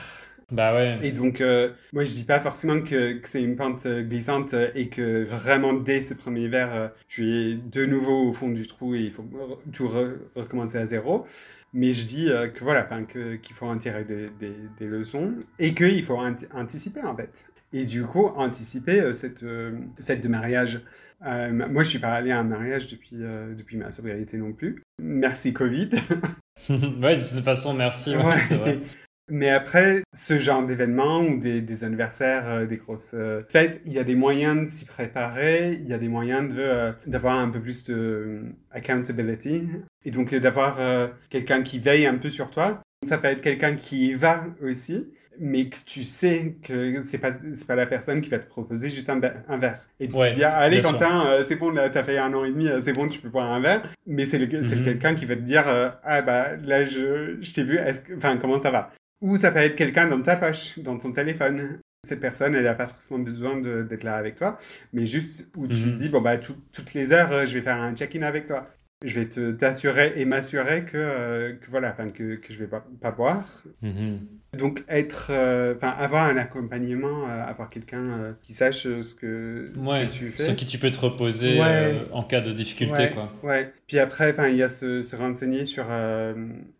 [0.50, 0.98] Bah ouais.
[1.02, 4.54] Et donc, euh, moi, je dis pas forcément que, que c'est une pente euh, glissante
[4.74, 8.94] et que vraiment dès ce premier verre, je suis de nouveau au fond du trou
[8.94, 9.24] et il faut
[9.72, 9.88] tout
[10.36, 11.26] recommencer à zéro.
[11.72, 16.04] Mais je dis que voilà, qu'il faut en tirer des, des, des leçons et qu'il
[16.04, 16.18] faut
[16.54, 17.44] anticiper en fait.
[17.72, 20.82] Et du coup, anticiper euh, cette euh, fête de mariage.
[21.26, 24.52] Euh, moi, je suis pas allé à un mariage depuis, euh, depuis ma sobriété non
[24.52, 24.82] plus.
[25.02, 25.90] Merci Covid.
[26.68, 28.16] ouais, de toute façon, merci.
[28.16, 28.80] Ouais, vrai.
[29.28, 33.92] Mais après, ce genre d'événements ou des, des anniversaires, euh, des grosses euh, fêtes, il
[33.92, 37.36] y a des moyens de s'y préparer, il y a des moyens de, euh, d'avoir
[37.36, 39.66] un peu plus de euh, accountability
[40.04, 42.80] et donc euh, d'avoir euh, quelqu'un qui veille un peu sur toi.
[43.04, 45.08] Ça peut être quelqu'un qui y va aussi,
[45.40, 48.88] mais que tu sais que c'est pas c'est pas la personne qui va te proposer
[48.88, 50.80] juste un, un verre et tu Ouais, te dis ah, allez.
[50.80, 53.20] Quentin euh, c'est bon là t'as fait un an et demi euh, c'est bon tu
[53.20, 54.84] peux boire un verre mais c'est le c'est Mhm.
[54.84, 57.78] quelqu'un qui va te dire euh, ah bah là je je t'ai vu
[58.16, 58.90] enfin comment ça va?
[59.20, 62.74] Ou ça peut être quelqu'un dans ta poche dans ton téléphone cette personne elle n'a
[62.74, 64.58] pas forcément besoin d'être là avec toi
[64.92, 65.96] mais juste où tu Mhm.
[65.96, 68.68] dis bon bah tout- toutes les heures je vais faire un check-in avec toi
[69.04, 72.84] je vais te t'assurer et m'assurer que, euh, que voilà que, que je vais pas,
[73.00, 73.44] pas boire
[73.82, 74.20] Mhm.
[74.58, 79.70] donc être, euh, enfin avoir un accompagnement, euh, avoir quelqu'un euh, qui sache ce que,
[79.74, 80.42] ce Ouais, que tu fais.
[80.44, 81.94] sur qui tu peux te reposer Ouais.
[82.12, 83.32] en cas de difficulté, ouais, quoi.
[83.42, 83.70] ouais.
[83.86, 85.86] Puis après, enfin il y a se, se renseigner sur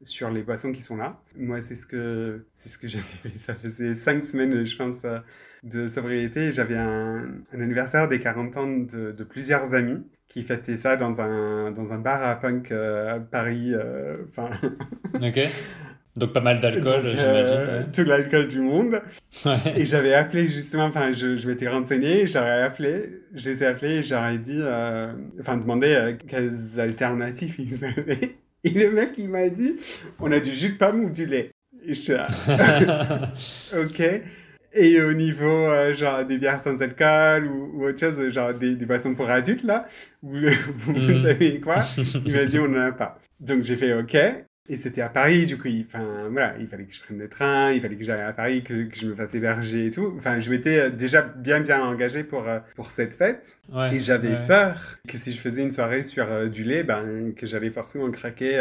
[0.03, 1.21] sur les boissons qui sont là.
[1.37, 3.37] Moi c'est ce que c'est ce que j'avais fait.
[3.37, 5.03] Ça faisait cinq semaines, je pense,
[5.62, 6.53] de sobriété.
[6.53, 11.20] J'avais un, un anniversaire des 40 ans de, de plusieurs amis qui fêtaient ça dans
[11.20, 13.72] un dans un bar à punk euh, à Paris.
[13.74, 14.51] euh, Enfin.
[15.22, 15.41] Ok.
[16.16, 17.68] Donc pas mal d'alcool, donc, j'imagine.
[17.68, 19.03] euh, tout l'alcool du monde.
[19.45, 19.59] Ouais.
[19.77, 23.97] Et j'avais appelé justement, enfin, je, je m'étais renseigné, j'aurais appelé, je les ai appelés
[23.99, 28.37] et j'aurais dit, euh, enfin, demandé euh, quelles alternatives ils avaient.
[28.64, 29.77] Et le mec, il m'a dit,
[30.18, 31.51] on a du jus de pomme ou du lait.
[31.85, 32.12] Et je
[33.79, 34.03] ok.
[34.77, 38.74] Et au niveau, euh, genre, des bières sans alcool ou, ou autre chose, genre des,
[38.74, 39.87] des boissons pour adultes, là,
[40.22, 40.39] vous,
[40.93, 41.22] Mhm.
[41.22, 41.83] savez quoi?
[42.27, 43.18] Il m'a dit, on n'en a pas.
[43.41, 44.16] Donc j'ai fait ok.
[44.68, 47.29] Et c'était à Paris, du coup, il, enfin, voilà, il fallait que je prenne le
[47.29, 50.12] train, il fallait que j'aille à Paris, que, que je me fasse héberger et tout.
[50.18, 53.59] Enfin, je m'étais euh, déjà bien, bien engagé pour, euh, pour cette fête.
[53.72, 54.47] Ouais, Et j'avais ouais.
[54.49, 54.74] peur
[55.07, 58.61] que si je faisais une soirée sur euh, du lait, ben, que j'allais forcément craquer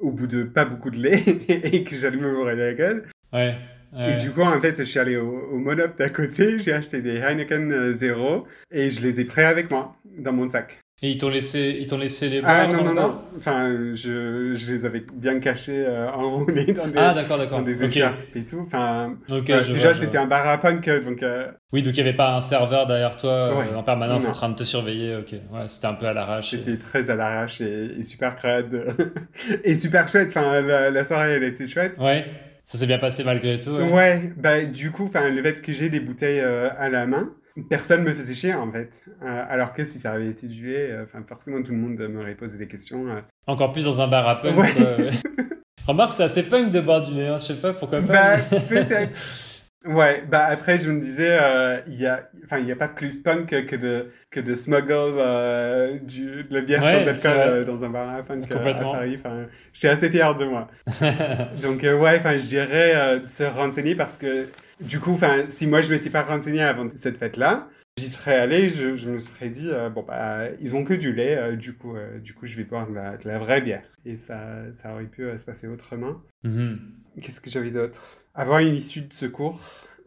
[0.00, 3.04] au bout de pas beaucoup de lait et que j'allais me bourrer la gueule.
[3.32, 3.54] Ouais.
[3.96, 4.14] Ouais.
[4.14, 7.00] Et du coup, en fait, je suis allé au, au Monop d'à côté, j'ai acheté
[7.02, 10.78] des Heineken euh, Zero et je les ai pris avec moi dans mon sac.
[11.02, 13.20] Et ils t'ont laissé, ils t'ont laissé les Ah non, non, non.
[13.36, 17.82] Enfin, je, je les avais bien cachés, euh, enroulés dans des, Ah d'accord, dans des
[17.82, 17.96] Ok.
[17.96, 18.60] écharpes et tout.
[18.64, 21.22] Enfin, déjà, c'était un bar à punk, euh, donc...
[21.22, 23.74] euh, Oui, donc il n'y avait pas un serveur derrière toi Ouais.
[23.74, 24.30] en permanence Non.
[24.30, 25.16] en train de te surveiller.
[25.16, 26.54] Ok, ouais, c'était un peu à l'arrache.
[26.54, 28.86] et- C'était très à l'arrache et, et super crade.
[29.64, 30.28] et super chouette.
[30.30, 31.98] Enfin, la, la soirée, elle était chouette.
[31.98, 32.24] Ouais,
[32.66, 33.70] ça s'est bien passé malgré tout.
[33.70, 34.32] Ouais, Ouais.
[34.36, 37.30] bah, du coup, le fait que j'ai des bouteilles euh, à la main,
[37.68, 39.02] personne me faisait chier, en fait.
[39.22, 41.98] Euh, alors que si ça avait été du lait, euh, enfin, forcément, tout le monde
[42.08, 43.06] m'aurait posé des questions.
[43.46, 44.56] Encore plus dans un bar à punk.
[44.58, 44.72] Ouais.
[45.86, 48.36] Remarque, c'est assez punk de boire du hein, Je sais pas pourquoi pas.
[48.36, 49.12] Bah, mais- peut-être.
[49.84, 52.88] Ouais, bah après je me disais, euh, il y a, enfin il y a pas
[52.88, 57.48] plus punk que de que de smuggle euh, du de la bière Ouais, sans alcool
[57.52, 58.92] euh, dans un bar à punk euh, à Complètement.
[58.92, 59.16] Paris.
[59.18, 60.68] Enfin, j'étais assez fier de moi.
[61.62, 64.48] Donc euh, ouais, enfin je dirais euh, se renseigner parce que
[64.80, 67.68] du coup, enfin si moi je m'étais pas renseigné avant cette fête-là,
[67.98, 71.12] j'y serais allé, je, je me serais dit euh, bon bah ils ont que du
[71.12, 73.60] lait, euh, du coup euh, du coup je vais boire de la, de la vraie
[73.60, 74.38] bière et ça
[74.74, 76.22] ça aurait pu euh, se passer autrement.
[76.42, 76.78] Mhm.
[77.20, 78.23] Qu'est-ce que j'avais d'autre?
[78.34, 79.60] Avoir une issue de secours.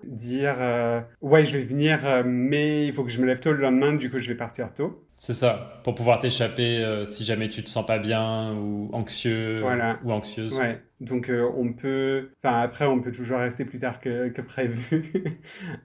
[0.03, 3.51] Dire euh, ouais je vais venir euh, mais il faut que je me lève tôt
[3.51, 7.25] le lendemain du coup je vais partir tôt C'est ça, pour pouvoir t'échapper euh, si
[7.25, 9.97] jamais tu te sens pas bien ou anxieux Voilà.
[10.05, 10.55] ou anxieuse.
[10.55, 15.11] ouais donc on peut enfin après on peut toujours rester plus tard que, que prévu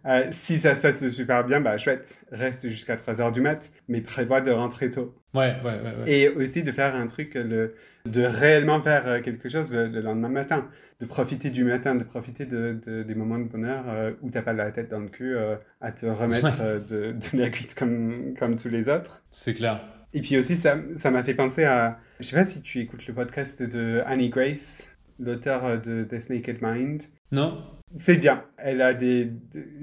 [0.30, 4.02] si ça se passe super bien bah chouette reste jusqu'à 3 heures du mat mais
[4.02, 5.94] prévois de rentrer tôt Ouais, ouais, ouais.
[6.04, 6.10] ouais.
[6.10, 7.74] et aussi de faire un truc le,
[8.06, 10.68] de réellement faire euh, quelque chose le, le lendemain matin
[11.00, 14.42] de profiter du matin de profiter de, de- des moments de bonheur euh, où t'as
[14.42, 17.74] pas la tête dans le cul euh, à te remettre euh, de, de la cuite
[17.74, 19.80] comme, comme tous les autres C'est clair.
[20.14, 23.06] et puis aussi ça ça m'a fait penser à je sais pas si tu écoutes
[23.06, 24.88] le podcast de Annie Grace
[25.20, 27.62] l'auteur de Death Naked Mind Non
[27.94, 28.42] c'est bien.
[28.56, 29.30] Elle a des,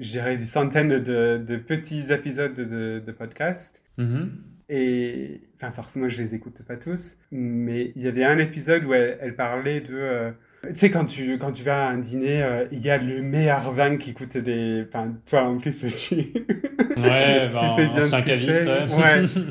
[0.00, 3.82] des centaines de, de petits épisodes de, de podcast.
[3.98, 4.32] Mhm.
[4.72, 8.94] Et enfin, forcément, je les écoute pas tous, mais il y avait un épisode où
[8.94, 9.94] elle, elle parlait de.
[9.94, 10.30] euh,
[10.68, 13.20] tu sais, quand tu, quand tu vas à un dîner, euh, il y a le
[13.20, 14.84] meilleur vin qui coûte des.
[14.86, 16.14] Enfin, toi en plus, tu.
[16.14, 16.32] Ouais,
[16.94, 19.42] Tu ben, sais bien ce que ouais.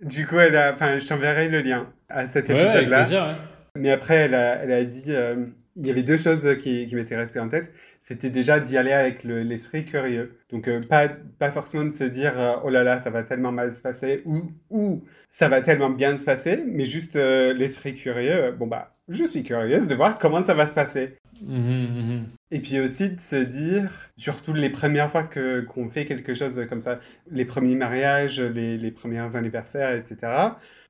[0.08, 0.72] Du coup, elle a.
[0.72, 3.00] Enfin, je t'enverrai le lien à cet Ouais, ouais, avec épisode-là.
[3.00, 3.34] plaisir, ouais.
[3.78, 5.44] Mais après, elle a, elle a dit, euh,
[5.76, 7.72] il y avait deux choses qui, qui m'étaient restées en tête.
[8.00, 10.38] C'était déjà d'y aller avec le- l'esprit curieux.
[10.50, 13.52] Donc, euh, pas, pas forcément de se dire, euh, oh là là, ça va tellement
[13.52, 17.94] mal se passer, ou, ou ça va tellement bien se passer, mais juste euh, l'esprit
[17.94, 18.32] curieux.
[18.46, 21.16] euh, bon, bah, je suis curieuse de voir comment ça va se passer.
[21.40, 22.35] Mhm, mhm.
[22.52, 26.60] Et puis aussi de se dire, surtout les premières fois que qu'on fait quelque chose
[26.68, 30.32] comme ça, les premiers mariages, les, les premiers anniversaires, etc.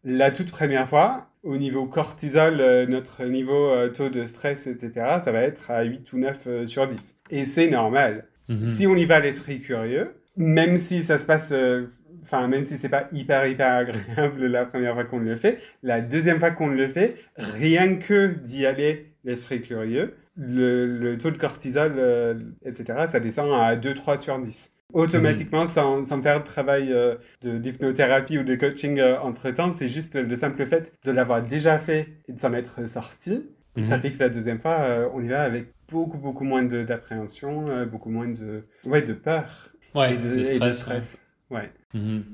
[0.04, 4.92] La toute première fois, au niveau cortisol, euh, notre niveau euh, taux de stress, etc.,
[5.24, 7.14] ça va être à 8 ou 9 euh, sur 10.
[7.30, 8.26] Et c'est normal.
[8.48, 8.66] Mhm.
[8.66, 11.86] Si on y va l'esprit curieux, même si ça se passe, euh,
[12.22, 16.00] enfin, même si c'est pas hyper, hyper agréable la première fois qu'on le fait, la
[16.00, 21.39] deuxième fois qu'on le fait, rien que d'y aller l'esprit curieux, le, le taux de
[21.39, 22.34] cortisol, euh,
[22.64, 24.70] etc., ça descend à 2-3 sur 10.
[24.93, 29.89] Automatiquement, sans, sans faire de travail euh, de- d'hypnothérapie ou de coaching euh, entre-temps, c'est
[29.89, 33.43] juste le simple fait de l'avoir déjà fait et de s'en être sorti.
[33.82, 34.03] Ça Mhm.
[34.03, 38.28] fait que la deuxième fois, on y va avec beaucoup, beaucoup moins d'appréhension, beaucoup moins
[38.28, 41.22] de, ouais, de peur Ouais, et de, le et de stress.
[41.51, 41.70] Ouais.
[41.93, 42.24] Mhm.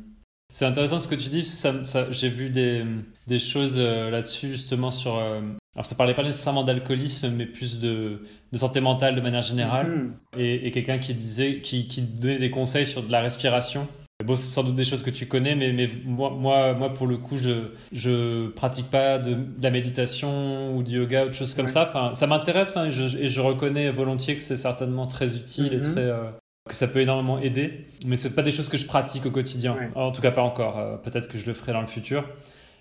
[0.52, 1.44] C'est intéressant ce que tu dis.
[1.44, 2.84] Ça, ça- j'ai vu des,
[3.26, 5.16] des choses euh, là-dessus justement sur.
[5.16, 5.40] euh,
[5.74, 9.86] alors ça parlait pas nécessairement d'alcoolisme, mais plus de, de santé mentale de manière générale.
[9.88, 10.14] Mhm.
[10.38, 13.88] et, et quelqu'un qui disait, qui, qui donnait des conseils sur de la respiration.
[14.24, 17.08] Bon, c'est sans doute des choses que tu connais, mais, mais moi, moi, moi, pour
[17.08, 21.34] le coup, je, je pratique pas de, de la méditation ou du yoga ou de
[21.34, 21.72] choses comme Ouais.
[21.72, 21.82] ça.
[21.88, 25.72] Enfin, ça m'intéresse hein, et, je, et je reconnais volontiers que c'est certainement très utile
[25.72, 25.92] et Mhm.
[25.92, 26.30] très, euh,
[26.68, 27.82] que ça peut énormément aider.
[28.06, 29.74] Mais c'est pas des choses que je pratique au quotidien.
[29.74, 29.90] Ouais.
[29.96, 30.78] En tout cas, pas encore.
[30.78, 32.24] Euh, Peut-être que je le ferai dans le futur.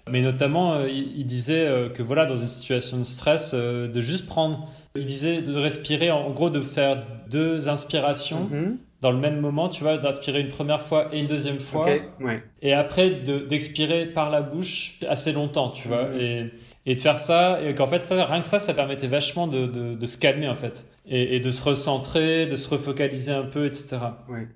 [0.09, 3.87] Mais notamment, euh, il, il disait euh, que voilà, dans une situation de stress, euh,
[3.87, 8.77] de juste prendre, il disait de respirer, en, en gros, de faire deux inspirations Mhm.
[9.01, 11.87] dans le même moment, tu vois, d'inspirer une première fois et une deuxième fois,
[12.19, 12.43] ouais.
[12.61, 16.19] et après de- d'expirer par la bouche assez longtemps, tu vois, Mhm.
[16.19, 16.51] et,
[16.85, 19.67] et de faire ça, et qu'en fait, ça, rien que ça, ça permettait vachement de,
[19.67, 23.43] de, de se calmer, en fait, et, et de se recentrer, de se refocaliser un
[23.43, 23.97] peu, etc.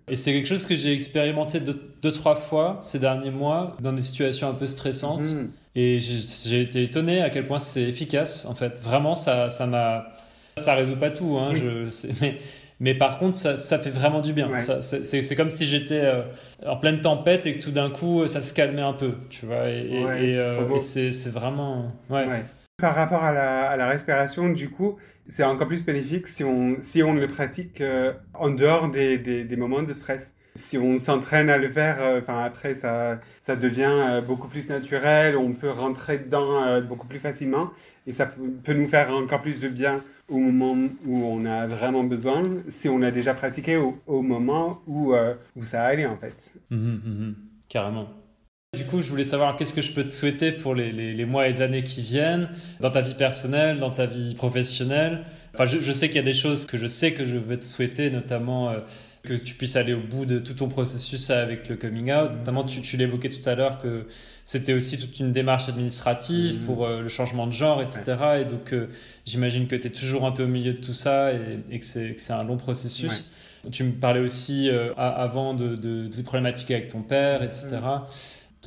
[0.07, 3.93] Et c'est quelque chose que j'ai expérimenté deux, deux, trois fois ces derniers mois, dans
[3.93, 5.49] des situations un peu stressantes, Mhm.
[5.75, 8.81] et j'ai été étonné à quel point c'est efficace, en fait.
[8.81, 10.05] Vraiment, ça ça m'a.
[10.57, 11.59] Ça résout pas tout, hein, Oui.
[11.59, 12.37] je, mais,
[12.79, 14.49] mais par contre, ça, ça fait vraiment du bien.
[14.49, 14.59] Ouais.
[14.81, 16.21] C'est comme si j'étais euh,
[16.65, 19.69] en pleine tempête et que tout d'un coup, ça se calmait un peu, tu vois.
[19.69, 21.91] Et, et- Ouais, et, c'est euh, c'est vraiment.
[22.09, 22.25] Ouais.
[22.25, 22.43] Ouais.
[22.77, 24.97] Par rapport à la, à la respiration, du coup,
[25.27, 29.45] c'est encore plus bénéfique si on, si on le pratique euh, en dehors des, des,
[29.45, 30.33] des moments de stress.
[30.57, 34.69] Si on s'entraîne à le faire, euh, enfin après ça, ça devient euh, beaucoup plus
[34.69, 37.71] naturel, on peut rentrer dedans euh, beaucoup plus facilement
[38.07, 38.25] et ça
[38.63, 42.89] peut nous faire encore plus de bien au moment où on a vraiment besoin, si
[42.89, 46.51] on a déjà pratiqué au, moment où, euh, où ça allait en fait.
[46.69, 47.35] Mhm, mhm,
[47.69, 48.07] carrément.
[48.75, 51.25] Du coup, je voulais savoir qu'est-ce que je peux te souhaiter pour les, les- les
[51.25, 52.49] mois et les années qui viennent,
[52.81, 55.23] dans ta vie personnelle, dans ta vie professionnelle.
[55.55, 57.57] Enfin, je, je sais qu'il y a des choses que je sais que je veux
[57.57, 58.79] te souhaiter, notamment euh,
[59.23, 62.31] que tu puisses aller au bout de tout ton processus avec le coming out.
[62.37, 64.05] Notamment, tu, tu l'évoquais tout à l'heure que
[64.45, 66.65] c'était aussi toute une démarche administrative Mhm.
[66.65, 68.03] pour euh, le changement de genre, etc.
[68.41, 68.87] Et donc, euh,
[69.25, 71.39] j'imagine que tu es toujours un peu au milieu de tout ça et,
[71.71, 73.23] et que c'est un long processus.
[73.71, 77.77] Tu me parlais aussi euh, avant de, de, de problématiques avec ton père, etc.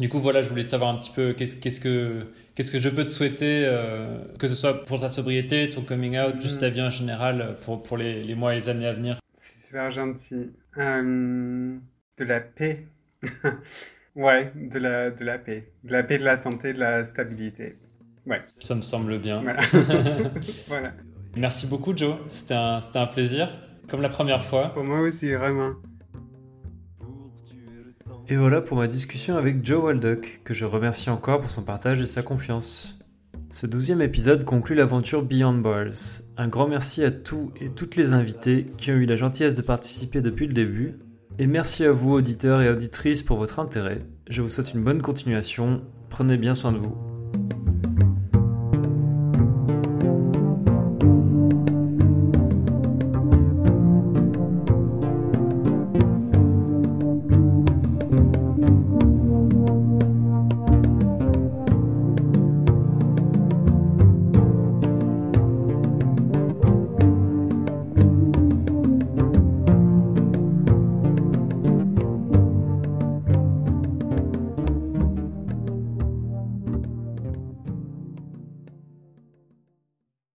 [0.00, 2.26] Du coup, voilà, je voulais savoir un petit peu qu'est-ce qu'est-ce que
[2.58, 6.18] qu'est-ce que je peux te souhaiter, euh, que ce soit pour ta sobriété, ton coming
[6.18, 6.60] out, juste Mhm.
[6.60, 9.20] ta vie en général, pour, pour les, les mois et les années à venir?
[9.34, 10.50] C'est super gentil.
[10.76, 11.76] Euh,
[12.16, 12.84] de la paix.
[14.16, 15.70] ouais, de la, de la paix.
[15.84, 17.76] De la paix, de la santé, de la stabilité.
[18.58, 19.40] Ça me semble bien.
[19.40, 19.62] Voilà.
[20.66, 20.92] voilà.
[21.36, 22.16] Merci beaucoup, Joe.
[22.26, 23.56] C'était un, c'était un plaisir,
[23.88, 24.70] comme la première fois.
[24.74, 25.74] Pour moi aussi, vraiment.
[28.30, 32.02] Et voilà pour ma discussion avec Joe Waldock, que je remercie encore pour son partage
[32.02, 32.94] et sa confiance.
[33.50, 36.20] Ce douzième épisode conclut l'aventure Beyond Bars.
[36.36, 39.62] Un grand merci à tous et toutes les invités qui ont eu la gentillesse de
[39.62, 40.98] participer depuis le début.
[41.38, 44.00] Et merci à vous, auditeurs et auditrices, pour votre intérêt.
[44.28, 45.80] Je vous souhaite une bonne continuation.
[46.10, 47.07] Prenez bien soin de vous.